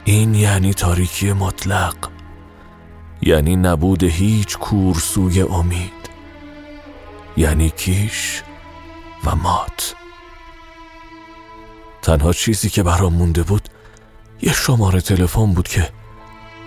این 0.04 0.34
یعنی 0.34 0.74
تاریکی 0.74 1.32
مطلق. 1.32 1.96
یعنی 3.22 3.56
نبود 3.56 4.02
هیچ 4.02 4.58
کورسوی 4.58 5.42
امید. 5.42 6.10
یعنی 7.36 7.70
کیش 7.70 8.42
و 9.24 9.36
مات. 9.36 9.94
تنها 12.02 12.32
چیزی 12.32 12.70
که 12.70 12.82
برام 12.82 13.14
مونده 13.14 13.42
بود 13.42 13.68
یه 14.42 14.52
شماره 14.52 15.00
تلفن 15.00 15.46
بود 15.46 15.68
که 15.68 15.90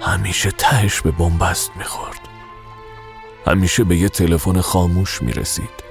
همیشه 0.02 0.52
تهش 0.52 1.02
به 1.02 1.12
بنبست 1.12 1.72
می‌خورد. 1.76 2.20
همیشه 3.48 3.84
به 3.84 3.98
یه 3.98 4.10
تلفن 4.10 4.62
خاموش 4.62 5.22
می‌رسید. 5.22 5.84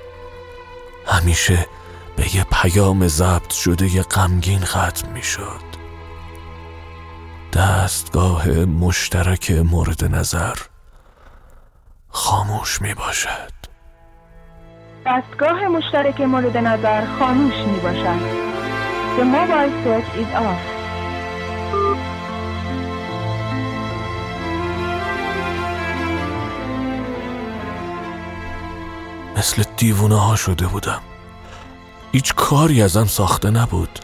همیشه 1.06 1.66
به 2.16 2.36
یه 2.36 2.44
پیام 2.52 3.08
ضبط 3.08 3.52
شده 3.52 3.94
یه 3.94 4.02
غمگین 4.02 4.64
ختم 4.64 5.08
می‌شد. 5.12 5.72
دستگاه 7.52 8.48
مشترک 8.48 9.50
مورد 9.50 10.04
نظر 10.04 10.54
خاموش 12.08 12.82
می 12.82 12.94
باشد 12.94 13.52
دستگاه 15.06 15.68
مشترک 15.68 16.20
مورد 16.20 16.56
نظر 16.56 17.06
خاموش 17.18 17.54
می 17.54 17.80
باشد 17.80 18.42
The 19.18 19.24
mobile 19.24 19.72
set 19.84 20.06
is 20.20 20.30
off. 20.34 20.71
مثل 29.36 29.62
دیوونه 29.76 30.20
ها 30.20 30.36
شده 30.36 30.66
بودم. 30.66 31.00
هیچ 32.12 32.34
کاری 32.34 32.82
ازم 32.82 33.06
ساخته 33.06 33.50
نبود. 33.50 33.98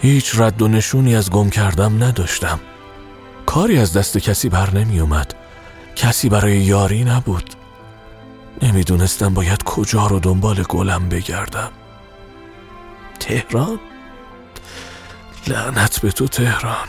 هیچ 0.00 0.40
رد 0.40 0.62
و 0.62 0.68
نشونی 0.68 1.16
از 1.16 1.30
گم 1.30 1.50
کردم 1.50 2.04
نداشتم. 2.04 2.60
کاری 3.46 3.78
از 3.78 3.92
دست 3.92 4.18
کسی 4.18 4.48
بر 4.48 4.70
نمی 4.70 5.00
اومد 5.00 5.34
کسی 5.96 6.28
برای 6.28 6.56
یاری 6.56 7.04
نبود. 7.04 7.50
نمی‌دونستم 8.62 9.34
باید 9.34 9.62
کجا 9.62 10.06
رو 10.06 10.20
دنبال 10.20 10.62
گلم 10.62 11.08
بگردم. 11.08 11.70
تهران؟ 13.20 13.78
لعنت 15.46 16.00
به 16.00 16.12
تو 16.12 16.28
تهران. 16.28 16.88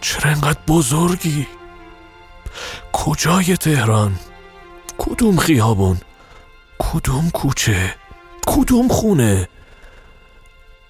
چرا 0.00 0.30
انقدر 0.30 0.58
بزرگی؟ 0.68 1.46
کجای 2.92 3.56
تهران؟ 3.56 4.18
کدوم 4.98 5.36
خیابون؟ 5.36 6.00
کدوم 6.78 7.30
کوچه؟ 7.30 7.94
کدوم 8.46 8.88
خونه؟ 8.88 9.48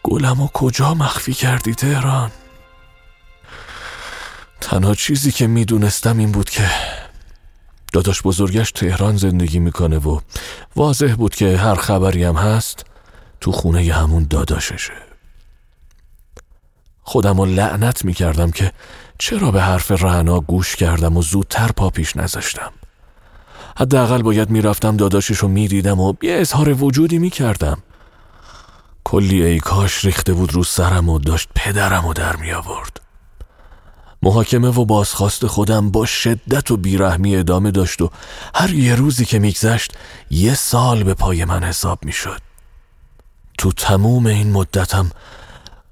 گلم 0.02 0.46
کجا 0.46 0.94
مخفی 0.94 1.34
کردی 1.34 1.74
تهران؟ 1.74 2.30
تنها 4.60 4.94
چیزی 4.94 5.32
که 5.32 5.46
می‌دونستم 5.46 6.18
این 6.18 6.32
بود 6.32 6.50
که 6.50 6.70
داداش 7.92 8.22
بزرگش 8.22 8.72
تهران 8.72 9.16
زندگی 9.16 9.58
می‌کنه 9.58 9.98
و 9.98 10.20
واضح 10.76 11.14
بود 11.14 11.34
که 11.34 11.56
هر 11.56 11.74
خبری 11.74 12.24
هم 12.24 12.36
هست 12.36 12.84
تو 13.40 13.52
خونه 13.52 13.92
همون 13.92 14.26
داداششه. 14.30 15.05
خودم 17.08 17.40
رو 17.40 17.46
لعنت 17.46 18.04
می‌کردم 18.04 18.50
که 18.50 18.72
چرا 19.18 19.50
به 19.50 19.62
حرف 19.62 19.90
رعنا 19.90 20.40
گوش 20.40 20.76
کردم 20.76 21.16
و 21.16 21.22
زودتر 21.22 21.72
پا 21.72 21.90
پیش 21.90 22.16
نذاشتم. 22.16 22.72
حداقل 23.78 24.22
باید 24.22 24.50
می‌رفتم 24.50 24.96
داداشش 24.96 25.36
رو 25.36 25.48
می‌دیدم 25.48 26.00
و 26.00 26.14
یه 26.22 26.34
اظهار 26.40 26.82
وجودی 26.84 27.18
می‌کردم. 27.18 27.78
کلی 29.04 29.44
ای 29.44 29.58
کاش 29.58 30.04
ریخته 30.04 30.32
بود 30.32 30.54
رو 30.54 30.64
سرم 30.64 31.08
و 31.08 31.18
داشت 31.18 31.48
پدرم 31.54 32.06
رو 32.06 32.12
در 32.12 32.36
می 32.36 32.52
آورد 32.52 33.00
محاکمه 34.22 34.68
و 34.68 34.84
بازخواست 34.84 35.46
خودم 35.46 35.90
با 35.90 36.06
شدت 36.06 36.70
و 36.70 36.76
بیرحمی 36.76 37.36
ادامه 37.36 37.70
داشت 37.70 38.02
و 38.02 38.10
هر 38.54 38.72
یه 38.72 38.94
روزی 38.94 39.24
که 39.24 39.38
میگذشت 39.38 39.92
یه 40.30 40.54
سال 40.54 41.02
به 41.02 41.14
پای 41.14 41.44
من 41.44 41.64
حساب 41.64 41.98
می‌شد. 42.04 42.40
تو 43.58 43.72
تموم 43.72 44.26
این 44.26 44.52
مدتم 44.52 45.10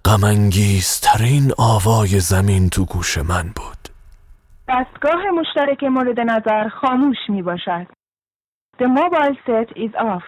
غمانگیزترین 0.07 1.53
آوای 1.59 2.21
زمین 2.21 2.69
تو 2.69 2.85
گوش 2.85 3.19
من 3.19 3.43
بود. 3.43 3.89
دستگاه 4.69 5.23
مشترک 5.41 5.85
مورد 5.85 6.21
نظر 6.21 6.69
خاموش 6.69 7.17
می 7.29 7.43
باشد. 7.43 7.87
The 8.79 8.85
mobile 8.85 9.37
set 9.47 9.77
is 9.77 10.01
off. 10.01 10.25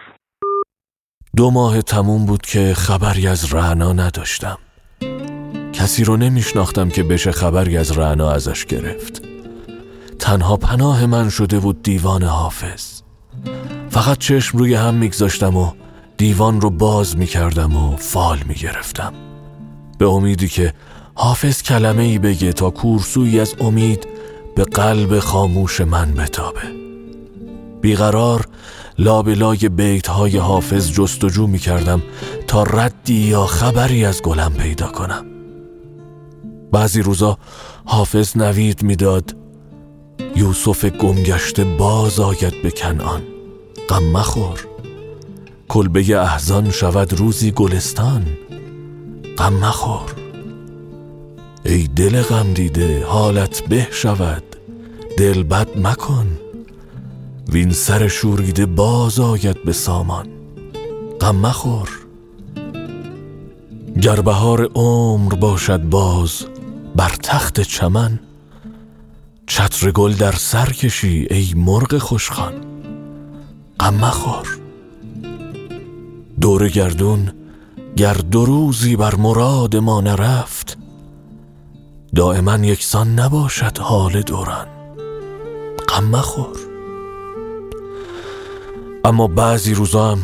دو 1.35 1.51
ماه 1.51 1.81
تموم 1.81 2.25
بود 2.25 2.41
که 2.41 2.73
خبری 2.73 3.27
از 3.27 3.53
رعنا 3.53 3.93
نداشتم. 3.93 4.57
کسی 5.73 6.03
رو 6.03 6.17
نمیشناختم 6.17 6.89
که 6.89 7.03
بشه 7.03 7.31
خبری 7.31 7.77
از 7.77 7.97
رعنا 7.97 8.31
ازش 8.31 8.65
گرفت. 8.65 9.21
تنها 10.19 10.57
پناه 10.57 11.05
من 11.05 11.29
شده 11.29 11.59
بود 11.59 11.83
دیوان 11.83 12.23
حافظ. 12.23 13.01
فقط 13.89 14.17
چشم 14.17 14.57
روی 14.57 14.75
هم 14.75 14.93
میگذاشتم 14.93 15.57
و 15.57 15.71
دیوان 16.17 16.61
رو 16.61 16.69
باز 16.69 17.17
می‌کردم 17.17 17.75
و 17.75 17.95
فال 17.95 18.37
می‌گرفتم. 18.47 19.13
به 19.97 20.05
امیدی 20.05 20.47
که 20.47 20.73
حافظ 21.15 21.61
کلمه 21.61 22.03
ای 22.03 22.19
بگه 22.19 22.53
تا 22.53 22.69
کورسوی 22.69 23.39
از 23.39 23.55
امید 23.59 24.07
به 24.55 24.63
قلب 24.63 25.19
خاموش 25.19 25.81
من 25.81 26.13
بتابه. 26.13 26.61
بیقرار 27.81 28.45
لابلای 28.99 29.69
بیت 29.69 30.07
های 30.07 30.37
حافظ 30.37 30.91
جستجو 30.91 31.47
می 31.47 31.59
کردم 31.59 32.01
تا 32.47 32.63
ردی 32.63 33.13
یا 33.13 33.45
خبری 33.45 34.05
از 34.05 34.21
گلم 34.21 34.53
پیدا 34.53 34.87
کنم. 34.87 35.25
بعضی 36.71 37.01
روزا 37.01 37.37
حافظ 37.85 38.37
نوید 38.37 38.83
می‌داد 38.83 39.35
یوسف 40.35 40.85
گمگشته 40.85 41.63
باز 41.63 42.19
آید 42.19 42.61
به 42.63 42.71
کنعان 42.71 43.21
غم 43.89 44.03
مخور. 44.03 44.59
کلبه 45.67 46.17
احزان 46.21 46.71
شود 46.71 47.13
روزی 47.13 47.51
گلستان. 47.51 48.25
غم 49.37 49.53
مخور. 49.53 50.15
ای 51.65 51.87
دل 51.87 52.21
غم 52.21 52.53
دیده 52.53 53.05
حالت 53.05 53.63
به 53.67 53.87
شود. 53.91 54.43
دل 55.17 55.43
بد 55.43 55.77
مکن. 55.77 56.27
وین 57.49 57.71
سر 57.71 58.07
شوریده 58.07 58.65
باز 58.65 59.19
آید 59.19 59.63
به 59.63 59.73
سامان. 59.73 60.27
غم 61.21 61.35
مخور. 61.35 61.89
گر 64.01 64.21
بهار 64.21 64.69
عمر 64.75 65.35
باشد 65.35 65.81
باز 65.81 66.45
بر 66.95 67.15
تخت 67.23 67.61
چمن 67.61 68.19
چتر 69.47 69.91
گل 69.91 70.13
در 70.13 70.31
سر 70.31 70.69
کشی 70.69 71.27
ای 71.29 71.53
مرغ 71.55 71.97
خوشخان 71.97 72.53
غم 73.79 73.93
مخور. 73.93 74.47
دور 76.41 76.69
گردون 76.69 77.31
گر 77.97 78.13
دو 78.13 78.45
روزی 78.45 78.95
بر 78.95 79.15
مراد 79.15 79.75
ما 79.75 80.01
نرفت 80.01 80.77
دائما 82.15 82.55
یکسان 82.57 83.19
نباشد 83.19 83.77
حال 83.77 84.21
دوران. 84.21 84.67
غم 85.89 86.03
مخور. 86.05 86.57
اما 89.05 89.27
بعضی 89.27 89.73
روزا 89.73 90.11
هم 90.11 90.19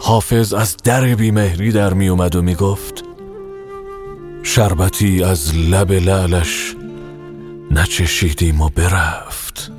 حافظ 0.00 0.54
از 0.54 0.76
در 0.76 1.14
بیمهری 1.14 1.72
در 1.72 1.94
می 1.94 2.08
اومد 2.08 2.36
و 2.36 2.42
می 2.42 2.54
گفت 2.54 3.04
شربتی 4.42 5.24
از 5.24 5.56
لب 5.56 5.92
لعلش 5.92 6.76
نچشیدیم 7.70 8.60
و 8.60 8.68
برفت. 8.68 9.72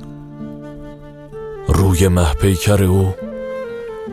روی 1.68 2.08
محپیکر 2.08 2.84
او 2.84 3.14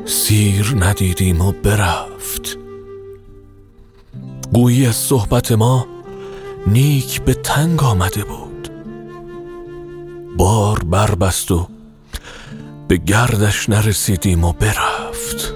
سیر 0.06 0.76
ندیدیم 0.80 1.41
و 1.41 1.52
برفت. 1.52 2.66
گویی 4.53 4.86
از 4.86 4.95
صحبت 4.95 5.51
ما 5.51 5.88
نیک 6.67 7.21
به 7.21 7.33
تنگ 7.33 7.83
آمده 7.83 8.23
بود. 8.23 8.69
بار 10.38 10.79
بربست 10.79 11.51
و 11.51 11.67
به 12.88 12.97
گردش 12.97 13.69
نرسیدیم 13.69 14.43
و 14.43 14.53
برفت. 14.53 15.53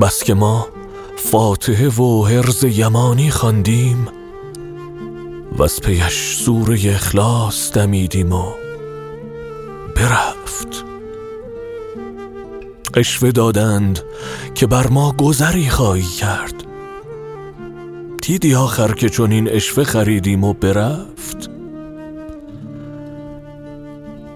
بس 0.00 0.24
که 0.24 0.34
ما 0.34 0.68
فاتحه 1.16 1.88
و 1.88 2.26
حرز 2.26 2.64
یمانی 2.64 3.30
خواندیم 3.30 4.08
و 5.58 5.62
از 5.62 5.80
پیش 5.80 6.36
سوره 6.44 6.80
اخلاص 6.84 7.72
دمیدیم 7.72 8.32
و 8.32 8.44
برفت. 9.96 10.87
اشوه 12.96 13.30
دادند 13.30 14.00
که 14.54 14.66
بر 14.66 14.86
ما 14.86 15.12
گذری 15.12 15.68
خواهی 15.68 16.02
کرد. 16.02 16.54
دیدی 18.22 18.54
آخر 18.54 18.92
که 18.92 19.08
چون 19.08 19.32
این 19.32 19.48
اشوه 19.50 19.84
خریدیم 19.84 20.44
و 20.44 20.52
برفت. 20.52 21.50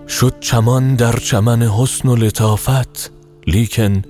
شد 0.08 0.34
چمان 0.40 0.94
در 0.94 1.16
چمن 1.16 1.62
حسن 1.62 2.08
و 2.08 2.16
لطافت 2.16 3.10
لیکن 3.46 4.02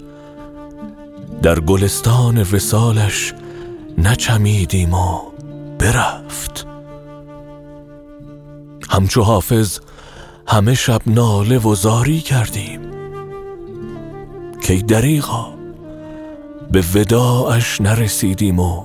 در 1.43 1.61
گلستان 1.61 2.39
وسالش 2.43 3.35
نچمیدیم 3.99 4.95
و 4.95 5.21
برفت. 5.79 6.67
همچو 8.91 9.23
حافظ 9.23 9.79
همه 10.49 10.75
شب 10.75 11.01
ناله 11.07 11.59
و 11.59 11.75
زاری 11.75 12.21
کردیم. 12.21 12.82
کی 14.63 14.83
دریغا 14.83 15.55
به 16.71 16.85
وداعش 16.95 17.81
نرسیدیم 17.81 18.61
و 18.61 18.85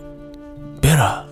برفت. 0.82 1.27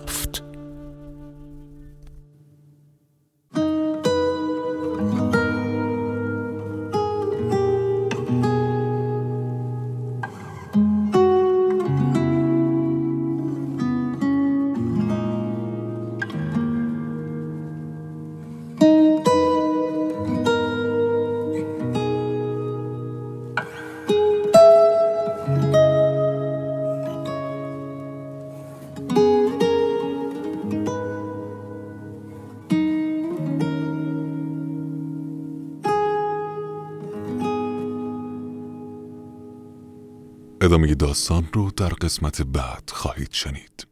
داستان 41.26 41.48
رو 41.52 41.70
در 41.70 41.88
قسمت 41.88 42.42
بعد 42.42 42.90
خواهید 42.92 43.28
شنید. 43.32 43.86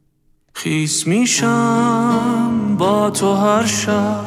خیس 0.53 1.07
میشم 1.07 2.75
با 2.79 3.09
تو 3.09 3.33
هر 3.33 3.65
شب 3.65 4.25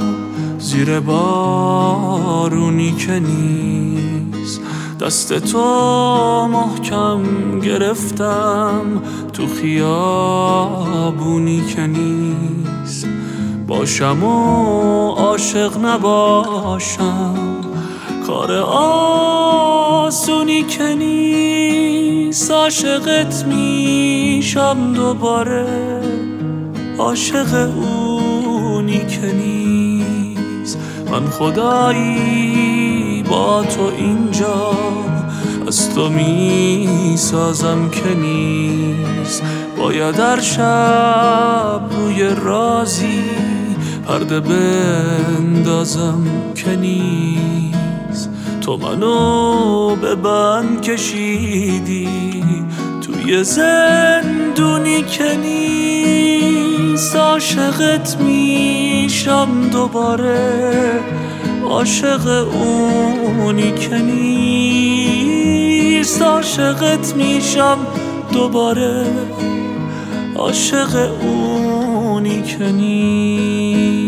زیر 0.58 1.00
بارونی 1.00 2.92
که 2.92 3.20
نیست. 3.20 4.60
دست 5.00 5.38
تو 5.38 6.48
محکم 6.52 7.22
گرفتم 7.60 9.02
تو 9.32 9.46
خیابونی 9.46 10.54
که 11.66 11.86
نیست. 11.86 13.06
باشم 13.66 14.24
و 14.24 15.10
عاشق 15.10 15.84
نباشم 15.84 17.57
کار 18.28 18.52
آسونی 20.06 20.62
که 20.62 20.94
نیست 20.94 22.50
عاشقت 22.50 23.44
میشم 23.44 24.92
دوباره. 24.94 25.66
عاشق 26.98 27.68
اونی 27.76 29.06
که 29.06 29.32
نیست. 29.32 30.78
من 31.10 31.26
خدایی 31.26 33.24
با 33.30 33.62
تو 33.62 33.92
اینجا 33.98 34.72
از 35.66 35.94
تو 35.94 36.08
می‌سازم 36.08 37.90
که 37.90 38.14
نیست. 38.14 39.42
باید 39.78 40.16
در 40.16 40.40
شب 40.40 41.80
روی 41.90 42.28
رازی 42.44 43.22
پرده 44.06 44.40
بندازم 44.40 46.26
که 46.54 46.76
نیست. 46.76 47.87
تو 48.68 48.76
منو 48.76 49.96
به 49.96 50.14
بند 50.14 50.82
کشیدی. 50.82 52.08
توی 53.02 53.44
زندونی 53.44 55.02
که 55.02 55.36
نیست 55.36 57.16
عاشقت 57.16 58.16
میشم 58.20 59.48
دوباره. 59.72 61.00
عاشق 61.68 62.46
اونی 62.54 63.72
که 63.72 63.96
نیست 63.96 65.42
عاشقت 66.22 67.14
میشم 67.16 67.78
دوباره. 68.32 69.06
عاشق 70.36 71.10
اونی 71.22 72.42
که 72.42 72.64
نیست. 72.72 74.07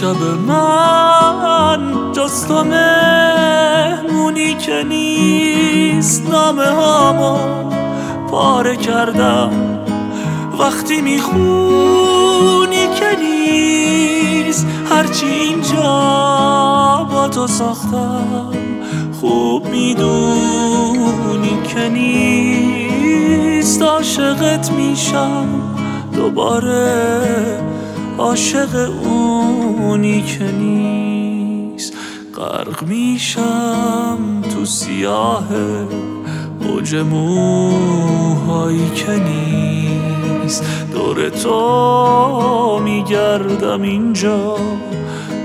شب 0.00 0.22
من 0.46 2.12
جست 2.12 2.50
و 2.50 2.64
مهمونی 2.64 4.54
که 4.54 4.84
نیست 4.88 6.30
نامه 6.30 6.66
هامو 6.66 7.38
پاره 8.30 8.76
کردم. 8.76 9.50
وقتی 10.58 11.00
می‌خونی 11.00 12.86
که 13.00 13.16
نیست 13.22 14.66
هرچی 14.90 15.26
اینجا 15.26 15.82
با 17.12 17.28
تو 17.28 17.46
ساختم. 17.46 18.52
خوب 19.20 19.66
می‌دونی 19.66 21.58
که 21.74 21.88
نیست 21.88 23.82
عاشقت 23.82 24.70
میشم. 24.70 25.46
دوباره 26.14 27.68
عاشق 28.18 28.90
اونی 29.88 30.22
که 30.22 30.44
نیست. 30.44 31.92
غرق 32.36 32.82
میشم 32.82 34.18
تو 34.54 34.64
سیاه 34.64 35.48
موج 36.60 36.94
موهایی 36.94 38.90
که 38.94 39.12
نیست. 39.12 40.64
دور 40.92 41.28
تو 41.28 42.80
میگردم 42.84 43.82
اینجا. 43.82 44.56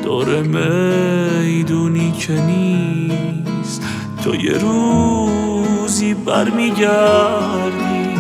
دور 0.04 0.41
می‌دونی 0.41 2.12
که 2.12 2.41
نیست. 2.41 3.82
تو 4.24 4.36
یه 4.36 4.58
روزی 4.58 6.14
برمیگردی. 6.14 8.12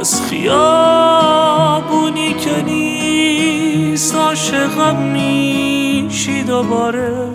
از 0.00 0.22
خیابونی 0.22 1.54
که 2.34 2.62
نیست 2.62 4.14
عاشقم 4.14 4.96
میشی 4.96 6.42
دوباره. 6.42 7.30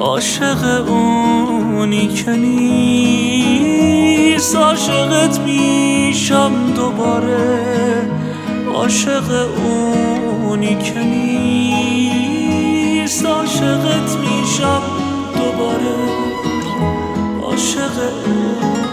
عاشق 0.00 0.88
اونی 0.88 2.08
که 2.08 2.30
نیست 2.30 3.36
عاشقت 4.56 5.40
میشم 5.40 6.52
دوباره. 6.76 8.10
عاشق 8.74 9.48
اونی 9.64 10.74
که 10.74 10.98
نیست 10.98 12.44
عاشقت 13.26 14.16
میشم 14.16 14.82
دوباره. 15.34 15.94
عاشق 17.42 17.98
اونی 18.26 18.83